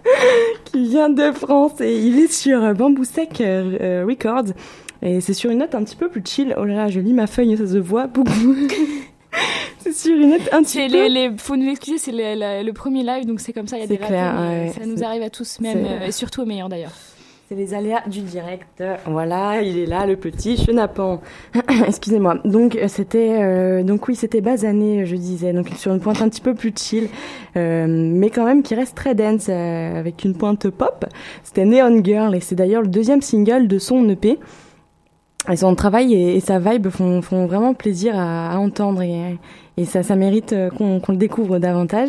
qui 0.66 0.84
vient 0.88 1.10
de 1.10 1.32
France 1.32 1.80
et 1.80 1.96
il 1.98 2.18
est 2.20 2.32
sur 2.32 2.62
euh, 2.62 2.72
Bamboo 2.74 3.04
Sec 3.04 3.38
Records. 3.38 4.52
Et 5.02 5.20
c'est 5.20 5.34
sur 5.34 5.50
une 5.50 5.58
note 5.58 5.74
un 5.74 5.82
petit 5.84 5.96
peu 5.96 6.08
plus 6.08 6.22
chill. 6.24 6.54
Oh 6.58 6.64
là 6.64 6.74
là, 6.74 6.88
je 6.88 7.00
lis 7.00 7.12
ma 7.12 7.26
feuille, 7.26 7.56
ça 7.56 7.66
se 7.66 7.76
voit 7.78 8.06
beaucoup. 8.06 8.30
c'est 9.80 9.92
sur 9.92 10.16
une 10.16 10.30
note 10.30 10.48
un 10.52 10.62
petit 10.62 10.78
peu. 10.88 10.92
les, 10.94 11.08
les, 11.08 11.30
faut 11.36 11.56
nous 11.56 11.66
l'excuser, 11.66 11.98
c'est 11.98 12.12
le, 12.12 12.18
le- 12.34 12.64
le 12.66 12.72
premier 12.72 13.02
live, 13.02 13.26
donc 13.26 13.40
c'est 13.40 13.52
comme 13.52 13.66
ça, 13.68 13.76
il 13.76 13.80
y 13.80 13.84
a 13.84 13.86
des 13.86 13.98
clair, 13.98 14.34
ouais, 14.40 14.72
ça 14.78 14.86
nous 14.86 15.04
arrive 15.04 15.22
à 15.22 15.30
tous, 15.30 15.60
même, 15.60 15.84
euh, 15.84 16.06
et 16.06 16.12
surtout 16.12 16.42
aux 16.42 16.46
meilleurs 16.46 16.68
d'ailleurs. 16.70 16.92
C'est 17.48 17.54
les 17.54 17.74
aléas 17.74 18.02
du 18.08 18.22
direct. 18.22 18.82
Voilà, 19.06 19.62
il 19.62 19.78
est 19.78 19.86
là, 19.86 20.04
le 20.04 20.16
petit 20.16 20.56
chenapan. 20.56 21.20
Excusez-moi. 21.86 22.38
Donc 22.44 22.74
euh, 22.74 22.88
c'était, 22.88 23.40
euh, 23.40 23.84
donc 23.84 24.08
oui, 24.08 24.16
c'était 24.16 24.40
basané, 24.40 25.06
je 25.06 25.14
disais, 25.14 25.52
donc 25.52 25.68
sur 25.76 25.92
une 25.92 26.00
pointe 26.00 26.20
un 26.22 26.28
petit 26.28 26.40
peu 26.40 26.54
plus 26.54 26.72
chill, 26.76 27.08
euh, 27.56 27.86
mais 27.88 28.30
quand 28.30 28.44
même 28.44 28.64
qui 28.64 28.74
reste 28.74 28.96
très 28.96 29.14
dense 29.14 29.46
euh, 29.48 29.96
avec 29.96 30.24
une 30.24 30.34
pointe 30.34 30.68
pop. 30.70 31.04
C'était 31.44 31.64
Neon 31.64 32.02
Girl 32.02 32.34
et 32.34 32.40
c'est 32.40 32.56
d'ailleurs 32.56 32.82
le 32.82 32.88
deuxième 32.88 33.22
single 33.22 33.68
de 33.68 33.78
son 33.78 34.08
EP. 34.08 34.40
Et 35.48 35.54
son 35.54 35.76
travail 35.76 36.14
et, 36.14 36.40
sa 36.40 36.58
vibe 36.58 36.88
font, 36.88 37.22
font 37.22 37.46
vraiment 37.46 37.74
plaisir 37.74 38.18
à, 38.18 38.50
à 38.50 38.58
entendre 38.58 39.02
et, 39.02 39.38
et 39.76 39.84
ça, 39.84 40.02
ça 40.02 40.16
mérite 40.16 40.52
euh, 40.52 40.70
qu'on 40.70 41.00
qu'on 41.00 41.12
le 41.12 41.18
découvre 41.18 41.58
davantage. 41.58 42.08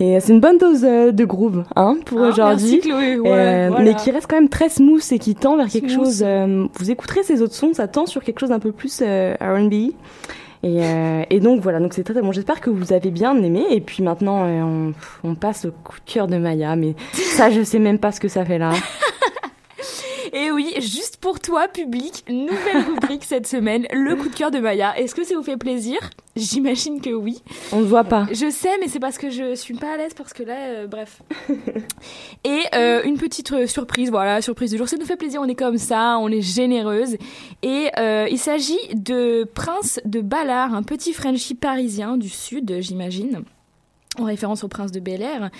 Et 0.00 0.18
c'est 0.20 0.32
une 0.32 0.40
bonne 0.40 0.58
dose 0.58 0.84
euh, 0.84 1.12
de 1.12 1.24
groove, 1.24 1.64
hein, 1.76 1.96
pour 2.04 2.20
Hein, 2.20 2.28
aujourd'hui. 2.30 2.80
ouais, 2.84 3.16
Euh, 3.24 3.68
voilà. 3.70 3.84
Mais 3.84 3.94
qui 3.94 4.10
reste 4.10 4.26
quand 4.28 4.36
même 4.36 4.48
très 4.48 4.68
smooth 4.68 5.02
et 5.12 5.18
qui 5.18 5.34
tend 5.34 5.56
vers 5.56 5.68
quelque 5.68 5.90
Smooth. 5.90 6.04
chose. 6.06 6.22
euh, 6.26 6.66
vous 6.74 6.90
écouterez 6.90 7.22
ces 7.22 7.40
autres 7.42 7.54
sons, 7.54 7.72
ça 7.74 7.86
tend 7.88 8.06
sur 8.06 8.22
quelque 8.24 8.40
chose 8.40 8.52
un 8.52 8.58
peu 8.58 8.72
plus 8.72 9.00
euh, 9.02 9.34
R&B. 9.40 9.92
Et, 10.66 10.82
euh, 10.82 11.22
et 11.28 11.40
donc 11.40 11.60
voilà, 11.60 11.78
donc 11.78 11.92
c'est 11.92 12.02
très, 12.04 12.14
très 12.14 12.22
bon. 12.22 12.32
J'espère 12.32 12.60
que 12.62 12.70
vous 12.70 12.94
avez 12.94 13.10
bien 13.10 13.36
aimé. 13.42 13.64
Et 13.70 13.82
puis 13.82 14.02
maintenant, 14.02 14.46
on, 14.46 14.94
on 15.22 15.34
passe 15.34 15.66
au 15.66 15.70
coup 15.70 15.98
de 16.06 16.10
cœur 16.10 16.26
de 16.26 16.38
Maya. 16.38 16.74
Mais 16.74 16.94
ça, 17.12 17.50
je 17.50 17.62
sais 17.62 17.78
même 17.78 17.98
pas 17.98 18.12
ce 18.12 18.18
que 18.20 18.28
ça 18.28 18.44
fait 18.46 18.56
là. 18.58 18.70
Et 20.36 20.50
oui, 20.50 20.74
juste 20.80 21.18
pour 21.18 21.38
toi, 21.38 21.68
public, 21.68 22.24
nouvelle 22.28 22.78
rubrique 22.88 23.22
cette 23.22 23.46
semaine, 23.46 23.86
le 23.92 24.16
coup 24.16 24.28
de 24.28 24.34
cœur 24.34 24.50
de 24.50 24.58
Maya. 24.58 24.98
Est-ce 24.98 25.14
que 25.14 25.22
ça 25.22 25.36
vous 25.36 25.44
fait 25.44 25.56
plaisir? 25.56 25.98
J'imagine 26.34 27.00
que 27.00 27.10
oui. 27.10 27.40
On 27.70 27.78
ne 27.78 27.84
voit 27.84 28.02
pas. 28.02 28.26
Je 28.32 28.50
sais, 28.50 28.76
mais 28.80 28.88
c'est 28.88 28.98
parce 28.98 29.16
que 29.16 29.30
je 29.30 29.54
suis 29.54 29.74
pas 29.74 29.92
à 29.92 29.96
l'aise 29.96 30.12
parce 30.12 30.32
que 30.32 30.42
là, 30.42 30.56
euh, 30.56 30.86
bref. 30.88 31.22
Et 32.44 32.62
euh, 32.74 33.02
une 33.04 33.16
petite 33.16 33.52
euh, 33.52 33.68
surprise, 33.68 34.10
voilà, 34.10 34.42
surprise 34.42 34.72
du 34.72 34.76
jour. 34.76 34.88
Ça 34.88 34.96
nous 34.96 35.06
fait 35.06 35.14
plaisir, 35.14 35.40
on 35.40 35.46
est 35.46 35.54
comme 35.54 35.78
ça, 35.78 36.18
on 36.18 36.28
est 36.28 36.42
généreuse. 36.42 37.16
Et 37.62 37.90
euh, 37.96 38.26
il 38.28 38.38
s'agit 38.38 38.88
de 38.92 39.48
Prince 39.54 40.00
de 40.04 40.20
Ballard, 40.20 40.74
un 40.74 40.82
petit 40.82 41.12
Frenchie 41.12 41.54
parisien 41.54 42.16
du 42.16 42.28
sud, 42.28 42.78
j'imagine 42.80 43.44
en 44.18 44.24
référence 44.24 44.64
au 44.64 44.68
prince 44.68 44.92
de 44.92 45.00
Bel 45.00 45.22
Air. 45.22 45.50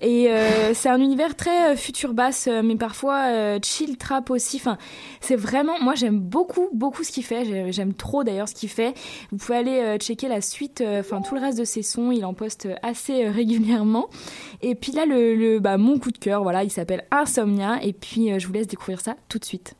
Et 0.00 0.30
euh, 0.30 0.72
c'est 0.74 0.88
un 0.88 1.00
univers 1.00 1.36
très 1.36 1.72
euh, 1.72 1.76
futur 1.76 2.14
basse, 2.14 2.48
euh, 2.50 2.62
mais 2.62 2.76
parfois 2.76 3.24
euh, 3.28 3.58
chill 3.62 3.96
trap 3.98 4.30
aussi. 4.30 4.56
Enfin, 4.56 4.78
c'est 5.20 5.36
vraiment, 5.36 5.78
moi 5.80 5.94
j'aime 5.94 6.18
beaucoup, 6.18 6.68
beaucoup 6.72 7.04
ce 7.04 7.12
qu'il 7.12 7.24
fait. 7.24 7.44
J'ai- 7.44 7.72
J'aime 7.72 7.94
trop 7.94 8.24
d'ailleurs 8.24 8.48
ce 8.48 8.54
qu'il 8.54 8.68
fait. 8.68 8.94
Vous 9.30 9.38
pouvez 9.38 9.58
aller 9.58 9.96
checker 9.98 10.28
la 10.28 10.40
suite, 10.40 10.82
enfin 10.86 11.20
tout 11.20 11.34
le 11.34 11.40
reste 11.40 11.58
de 11.58 11.64
ses 11.64 11.82
sons. 11.82 12.10
Il 12.10 12.24
en 12.24 12.34
poste 12.34 12.68
assez 12.82 13.28
régulièrement. 13.28 14.08
Et 14.62 14.74
puis 14.74 14.92
là, 14.92 15.06
le, 15.06 15.58
bah, 15.60 15.76
mon 15.78 15.98
coup 15.98 16.10
de 16.10 16.18
cœur, 16.18 16.42
voilà, 16.42 16.64
il 16.64 16.70
s'appelle 16.70 17.04
Insomnia. 17.10 17.78
Et 17.82 17.92
puis 17.92 18.38
je 18.38 18.46
vous 18.46 18.52
laisse 18.52 18.66
découvrir 18.66 19.00
ça 19.00 19.16
tout 19.28 19.38
de 19.38 19.44
suite. 19.44 19.74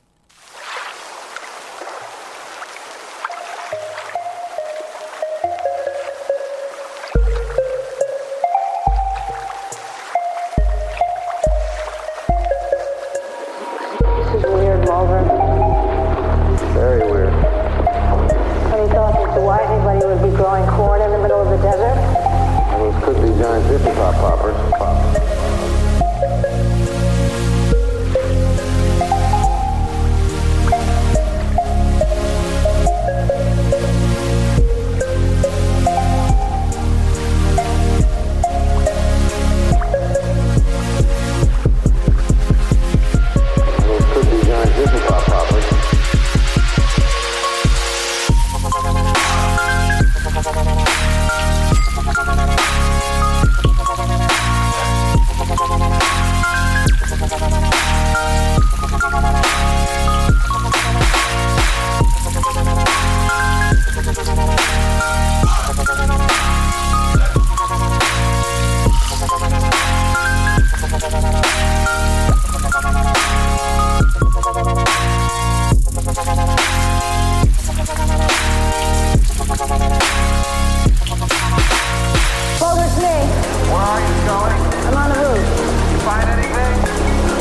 I'm 84.91 85.07
on 85.07 85.11
the 85.15 85.23
roof. 85.23 85.39
You 85.39 85.99
find 86.03 86.27
anything? 86.35 86.75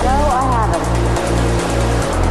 No, 0.05 0.17
I 0.37 0.43
haven't. 0.53 0.85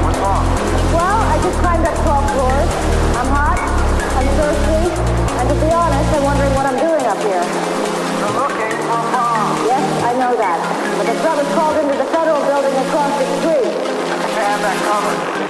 What's 0.07 0.19
wrong? 0.23 0.47
Well, 0.95 1.19
I 1.27 1.35
just 1.43 1.59
climbed 1.59 1.83
up 1.91 1.99
12 2.07 2.39
floors. 2.39 2.71
I'm 3.19 3.27
hot, 3.35 3.59
I'm 3.59 4.29
thirsty, 4.39 4.95
and 5.43 5.47
to 5.51 5.57
be 5.59 5.71
honest, 5.75 6.07
I'm 6.15 6.23
wondering 6.23 6.55
what 6.55 6.71
I'm 6.71 6.79
doing 6.79 7.03
up 7.03 7.19
here. 7.27 7.43
You're 7.43 8.37
looking 8.39 8.79
for 8.87 8.95
a 8.95 9.11
bomb. 9.11 9.59
Yes, 9.67 9.83
I 10.07 10.15
know 10.23 10.39
that. 10.39 10.63
But 11.03 11.11
the 11.11 11.47
called 11.59 11.83
into 11.83 11.99
the 11.99 12.07
federal 12.15 12.39
building 12.47 12.79
across 12.87 13.11
the 13.19 13.27
street. 13.43 13.75
I 13.75 14.23
think 14.23 14.39
have 14.39 14.63
that 14.63 14.79
covered. 14.87 15.48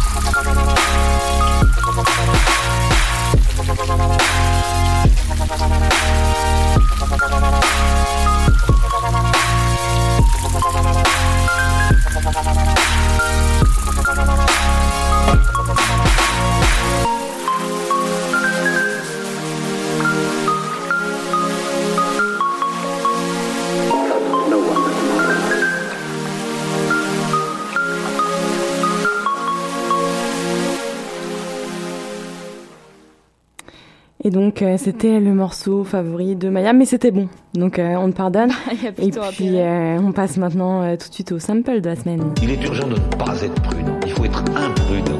Donc, 34.62 34.70
euh, 34.70 34.76
c'était 34.78 35.18
le 35.18 35.34
morceau 35.34 35.82
favori 35.82 36.36
de 36.36 36.48
Maya, 36.48 36.72
mais 36.72 36.84
c'était 36.84 37.10
bon. 37.10 37.28
Donc, 37.52 37.80
euh, 37.80 37.96
on 37.96 38.10
te 38.12 38.16
pardonne. 38.16 38.52
Et 38.98 39.10
puis, 39.10 39.58
euh, 39.58 39.98
on 39.98 40.12
passe 40.12 40.36
maintenant 40.36 40.82
euh, 40.82 40.96
tout 40.96 41.08
de 41.08 41.14
suite 41.14 41.32
au 41.32 41.40
sample 41.40 41.80
de 41.80 41.88
la 41.88 41.96
semaine. 41.96 42.32
Il 42.40 42.50
est 42.50 42.62
urgent 42.64 42.86
de 42.86 42.94
ne 42.94 43.16
pas 43.18 43.42
être 43.42 43.60
prudent. 43.60 43.98
Il 44.06 44.12
faut 44.12 44.24
être 44.24 44.44
imprudent. 44.54 45.18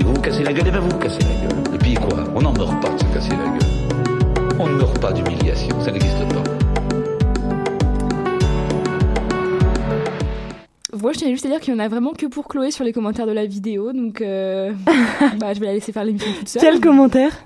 Et 0.00 0.04
vous 0.04 0.14
vous 0.14 0.20
cassez 0.20 0.42
la 0.42 0.52
gueule, 0.52 0.66
et 0.66 0.70
ben 0.72 0.80
vous 0.80 0.88
vous 0.88 0.98
cassez 0.98 1.20
la 1.20 1.48
gueule. 1.48 1.74
Et 1.74 1.78
puis 1.78 1.94
quoi? 1.94 2.24
On 2.34 2.42
n'en 2.42 2.52
meurt 2.52 2.82
pas 2.82 2.88
de 2.88 2.98
se 2.98 3.04
casser 3.14 3.30
la 3.30 3.36
gueule. 3.36 4.58
On 4.58 4.66
ne 4.66 4.74
meurt 4.74 4.98
pas 4.98 5.12
d'humiliation, 5.12 5.80
ça 5.80 5.92
n'existe 5.92 6.28
pas. 6.30 6.42
Moi, 11.00 11.12
je 11.12 11.18
tiens 11.18 11.28
juste 11.28 11.46
à 11.46 11.50
dire 11.50 11.60
qu'il 11.60 11.72
y 11.72 11.76
en 11.76 11.78
a 11.78 11.86
vraiment 11.86 12.14
que 12.14 12.26
pour 12.26 12.48
Chloé 12.48 12.72
sur 12.72 12.82
les 12.82 12.92
commentaires 12.92 13.28
de 13.28 13.32
la 13.32 13.46
vidéo, 13.46 13.92
donc 13.92 14.20
euh, 14.22 14.72
bah, 15.38 15.54
je 15.54 15.60
vais 15.60 15.66
la 15.66 15.74
laisser 15.74 15.92
faire 15.92 16.04
l'émission 16.04 16.32
toute 16.36 16.48
seule. 16.48 16.62
Quel 16.62 16.80
commentaire? 16.80 17.44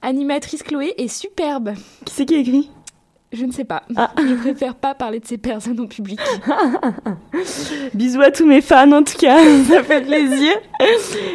Animatrice 0.00 0.62
Chloé 0.62 0.94
est 0.96 1.08
superbe. 1.08 1.74
Qui 2.04 2.14
c'est 2.14 2.24
qui 2.24 2.36
écrit? 2.36 2.70
Je 3.32 3.44
ne 3.44 3.52
sais 3.52 3.64
pas. 3.64 3.82
Ah. 3.96 4.10
Je 4.18 4.34
préfère 4.34 4.74
pas 4.74 4.94
parler 4.94 5.20
de 5.20 5.26
ces 5.26 5.36
personnes 5.38 5.78
en 5.80 5.86
public. 5.86 6.18
Bisous 7.94 8.20
à 8.22 8.30
tous 8.30 8.46
mes 8.46 8.60
fans 8.60 8.90
en 8.92 9.02
tout 9.02 9.18
cas, 9.18 9.38
ça 9.68 9.82
fait 9.82 10.00
plaisir. 10.02 10.52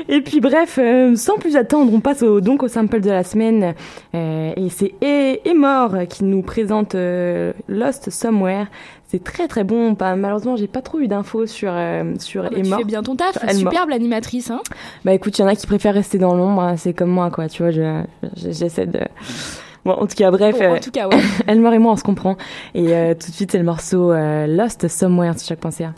Et 0.09 0.21
puis 0.21 0.39
bref, 0.39 0.79
euh, 0.81 1.15
sans 1.15 1.37
plus 1.37 1.55
attendre, 1.55 1.93
on 1.93 1.99
passe 1.99 2.23
au, 2.23 2.41
donc 2.41 2.63
au 2.63 2.67
sample 2.67 2.99
de 3.01 3.09
la 3.09 3.23
semaine. 3.23 3.73
Euh, 4.15 4.53
et 4.55 4.69
c'est 4.69 4.93
E- 5.03 5.37
Emor 5.47 5.95
qui 6.09 6.23
nous 6.23 6.41
présente 6.41 6.95
euh, 6.95 7.53
Lost 7.67 8.09
Somewhere. 8.09 8.65
C'est 9.07 9.23
très 9.23 9.47
très 9.47 9.63
bon. 9.63 9.93
Pas, 9.93 10.15
malheureusement, 10.15 10.55
j'ai 10.55 10.65
pas 10.67 10.81
trop 10.81 10.99
eu 10.99 11.07
d'infos 11.07 11.45
sur, 11.45 11.71
euh, 11.71 12.13
sur 12.19 12.43
Ah 12.45 12.49
bah, 12.49 12.55
tu 12.63 12.65
fais 12.77 12.83
bien 12.83 13.03
ton 13.03 13.15
taf. 13.15 13.37
Superbe 13.55 13.89
l'animatrice. 13.89 14.49
Hein. 14.49 14.61
Bah 15.05 15.13
écoute, 15.13 15.37
il 15.37 15.41
y 15.41 15.45
en 15.45 15.47
a 15.47 15.55
qui 15.55 15.67
préfèrent 15.67 15.93
rester 15.93 16.17
dans 16.17 16.33
l'ombre, 16.35 16.61
hein, 16.63 16.77
c'est 16.77 16.93
comme 16.93 17.11
moi 17.11 17.29
quoi, 17.29 17.47
tu 17.47 17.61
vois, 17.61 17.71
je- 17.71 18.01
je- 18.37 18.51
j'essaie 18.51 18.87
de... 18.87 19.01
Bon, 19.86 19.91
en 19.91 20.07
tout 20.07 20.15
cas, 20.15 20.31
bref, 20.31 20.57
Bon, 20.57 20.65
en 20.71 20.75
euh, 20.75 20.79
tout 20.79 20.91
cas, 20.91 21.07
ouais. 21.07 21.19
Elmore 21.47 21.73
et 21.73 21.79
moi 21.79 21.91
on 21.93 21.97
se 21.97 22.03
comprend. 22.03 22.38
Et 22.73 22.95
euh, 22.95 23.13
tout 23.13 23.29
de 23.29 23.36
suite, 23.36 23.51
c'est 23.51 23.57
le 23.57 23.65
morceau 23.65 24.11
euh, 24.11 24.47
Lost 24.47 24.88
Somewhere 24.88 25.38
sur 25.38 25.57
choc.ca. 25.57 25.88
No 25.88 25.93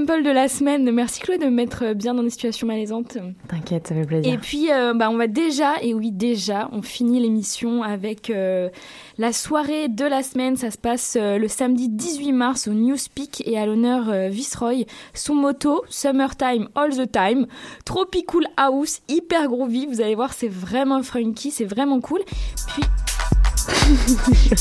sample 0.00 0.22
de 0.22 0.30
la 0.30 0.48
semaine. 0.48 0.90
Merci 0.90 1.20
Chloé 1.20 1.38
de 1.38 1.44
me 1.44 1.50
mettre 1.50 1.94
bien 1.94 2.14
dans 2.14 2.22
des 2.22 2.30
situations 2.30 2.66
malaisantes. 2.66 3.18
T'inquiète, 3.48 3.88
ça 3.88 3.94
fait 3.94 4.04
plaisir. 4.04 4.32
Et 4.32 4.38
puis, 4.38 4.70
euh, 4.70 4.94
bah, 4.94 5.10
on 5.10 5.16
va 5.16 5.26
déjà, 5.26 5.74
et 5.82 5.94
oui, 5.94 6.10
déjà, 6.10 6.68
on 6.72 6.82
finit 6.82 7.20
l'émission 7.20 7.82
avec 7.82 8.30
euh, 8.30 8.68
la 9.18 9.32
soirée 9.32 9.88
de 9.88 10.04
la 10.04 10.22
semaine. 10.22 10.56
Ça 10.56 10.70
se 10.70 10.78
passe 10.78 11.16
euh, 11.20 11.38
le 11.38 11.48
samedi 11.48 11.88
18 11.88 12.32
mars 12.32 12.68
au 12.68 12.72
Newspeak 12.72 13.42
et 13.46 13.58
à 13.58 13.66
l'honneur 13.66 14.10
Viceroy. 14.30 14.84
Son 15.14 15.34
moto, 15.34 15.84
Summertime 15.88 16.68
All 16.74 16.90
the 16.90 17.10
Time. 17.10 17.46
Tropical 17.84 18.46
House, 18.56 19.00
hyper 19.08 19.48
groovy. 19.48 19.86
Vous 19.86 20.00
allez 20.00 20.14
voir, 20.14 20.32
c'est 20.32 20.48
vraiment 20.50 21.02
funky, 21.02 21.50
c'est 21.50 21.64
vraiment 21.64 22.00
cool. 22.00 22.20
Puis, 22.68 22.82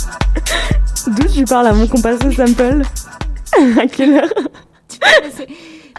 D'où 1.07 1.27
tu 1.33 1.45
parles 1.45 1.67
à 1.67 1.73
mon 1.73 1.87
compas 1.87 2.15
au 2.15 2.31
sample? 2.31 2.81
À 3.77 3.87
quelle 3.87 4.17
heure? 4.17 4.33
Laisser, 5.23 5.45
tu 5.47 5.53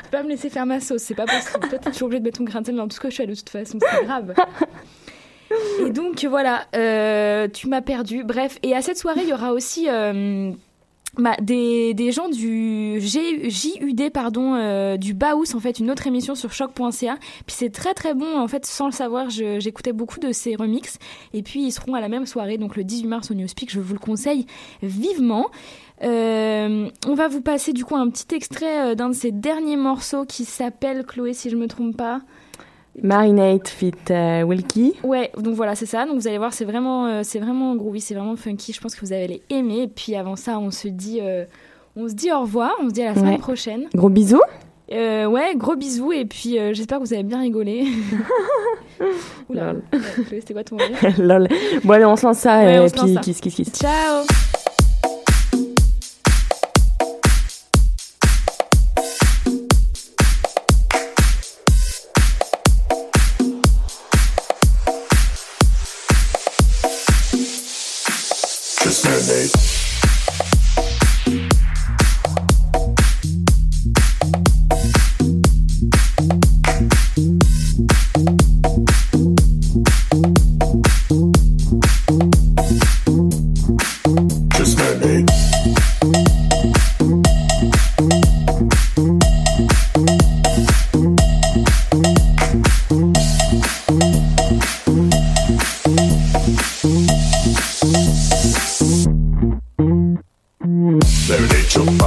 peux 0.04 0.10
pas 0.10 0.22
me 0.22 0.28
laisser 0.28 0.50
faire 0.50 0.66
ma 0.66 0.80
sauce, 0.80 1.02
c'est 1.02 1.14
pas 1.14 1.26
possible. 1.26 1.68
Toi, 1.68 1.78
t'es 1.78 1.90
toujours 1.90 2.06
obligé 2.06 2.20
de 2.20 2.24
mettre 2.24 2.38
ton 2.38 2.44
grain 2.44 2.60
de 2.60 2.66
sel 2.66 2.76
dans 2.76 2.88
je 2.88 3.10
fais 3.10 3.26
de 3.26 3.34
toute 3.34 3.48
façon, 3.48 3.78
c'est 3.80 4.04
grave. 4.04 4.34
Et 5.84 5.90
donc 5.90 6.24
voilà, 6.24 6.66
euh, 6.76 7.48
tu 7.48 7.68
m'as 7.68 7.80
perdu. 7.80 8.22
Bref, 8.24 8.58
et 8.62 8.74
à 8.74 8.82
cette 8.82 8.98
soirée, 8.98 9.22
il 9.22 9.28
y 9.28 9.32
aura 9.32 9.52
aussi 9.52 9.86
euh, 9.88 10.52
des, 11.40 12.12
gens 12.12 12.28
du 12.28 13.00
G- 13.00 13.50
JUD, 13.50 14.10
pardon, 14.12 14.54
euh, 14.54 14.96
du 14.96 15.12
Baous, 15.12 15.54
en 15.56 15.60
fait, 15.60 15.80
une 15.80 15.90
autre 15.90 16.06
émission 16.06 16.36
sur 16.36 16.52
choc.ca. 16.52 17.16
Puis 17.46 17.56
c'est 17.56 17.70
très 17.70 17.94
très 17.94 18.14
bon, 18.14 18.38
en 18.38 18.46
fait, 18.46 18.64
sans 18.64 18.86
le 18.86 18.92
savoir, 18.92 19.28
j'écoutais 19.28 19.92
beaucoup 19.92 20.20
de 20.20 20.30
ces 20.32 20.54
remixes. 20.54 20.98
Et 21.34 21.42
puis 21.42 21.62
ils 21.64 21.72
seront 21.72 21.94
à 21.94 22.00
la 22.00 22.08
même 22.08 22.26
soirée, 22.26 22.56
donc 22.58 22.76
le 22.76 22.84
18 22.84 23.08
mars 23.08 23.30
au 23.30 23.34
Newspeak, 23.34 23.70
je 23.72 23.80
vous 23.80 23.94
le 23.94 23.98
conseille 24.00 24.46
vivement. 24.82 25.50
Euh, 26.02 26.88
on 27.06 27.14
va 27.14 27.28
vous 27.28 27.42
passer 27.42 27.72
du 27.72 27.84
coup 27.84 27.94
un 27.96 28.08
petit 28.08 28.34
extrait 28.34 28.92
euh, 28.92 28.94
d'un 28.94 29.10
de 29.10 29.14
ses 29.14 29.32
derniers 29.32 29.76
morceaux 29.76 30.24
qui 30.24 30.44
s'appelle 30.44 31.04
Chloé, 31.04 31.34
si 31.34 31.50
je 31.50 31.56
me 31.56 31.66
trompe 31.66 31.96
pas. 31.96 32.20
Marinate 33.02 33.68
fit 33.68 33.92
euh, 34.10 34.42
Wilkie. 34.42 34.94
Ouais, 35.04 35.30
donc 35.38 35.54
voilà, 35.54 35.74
c'est 35.74 35.86
ça. 35.86 36.06
Donc 36.06 36.16
vous 36.16 36.26
allez 36.28 36.38
voir, 36.38 36.52
c'est 36.52 36.64
vraiment, 36.64 37.06
euh, 37.06 37.20
c'est 37.22 37.38
vraiment 37.38 37.76
groovy, 37.76 38.00
c'est 38.00 38.14
vraiment 38.14 38.36
funky. 38.36 38.72
Je 38.72 38.80
pense 38.80 38.94
que 38.94 39.00
vous 39.04 39.12
allez 39.12 39.42
aimer. 39.50 39.82
Et 39.82 39.88
puis 39.88 40.16
avant 40.16 40.36
ça, 40.36 40.58
on 40.58 40.70
se 40.70 40.88
dit, 40.88 41.18
euh, 41.22 41.44
on 41.96 42.08
se 42.08 42.14
dit 42.14 42.32
au 42.32 42.40
revoir. 42.40 42.72
On 42.82 42.88
se 42.88 42.94
dit 42.94 43.02
à 43.02 43.10
la 43.10 43.14
semaine 43.14 43.32
Ouais. 43.34 43.38
prochaine. 43.38 43.86
Gros 43.94 44.08
bisous. 44.08 44.42
Ouais, 44.90 45.54
gros 45.54 45.76
bisous. 45.76 46.12
Et 46.12 46.24
puis 46.24 46.56
j'espère 46.72 46.98
que 46.98 47.04
vous 47.04 47.14
avez 47.14 47.22
bien 47.22 47.40
rigolé. 47.40 47.86
Oula, 49.48 49.72
Lol. 49.72 49.82
ouais, 49.92 50.24
Chloé, 50.26 50.40
c'était 50.40 50.54
quoi 50.54 50.64
ton 50.64 50.76
rire? 50.76 51.14
Lol. 51.18 51.46
Bon 51.84 51.92
allez, 51.92 52.04
on 52.04 52.16
se 52.16 52.26
lance 52.26 52.38
ça 52.38 52.58
Ouais, 52.64 52.86
et 52.86 52.90
puis 52.90 53.14
kiss 53.22 53.40
kiss 53.40 53.54
kiss. 53.54 53.72
Ciao. 53.72 54.24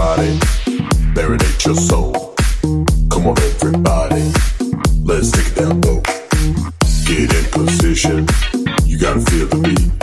Body, 0.04 0.38
marinate 1.16 1.66
your 1.66 1.76
soul. 1.76 2.36
Come 3.10 3.28
on, 3.28 3.38
everybody, 3.40 4.26
let's 5.02 5.32
take 5.32 5.48
it 5.48 5.56
down 5.56 5.80
low. 5.80 6.02
Get 7.06 7.34
in 7.34 7.46
position, 7.52 8.28
you 8.84 8.98
gotta 8.98 9.22
feel 9.22 9.48
the 9.48 9.60
beat. 9.64 10.03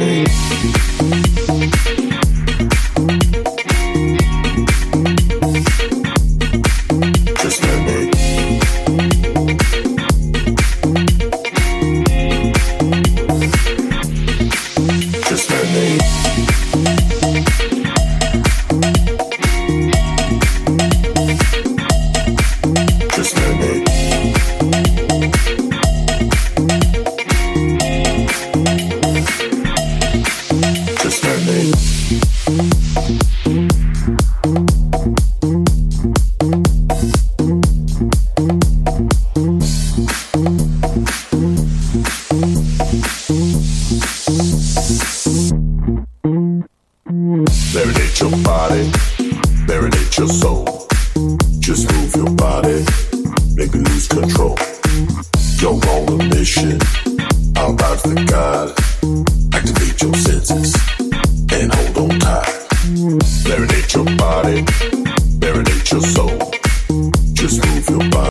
name. 0.00 1.29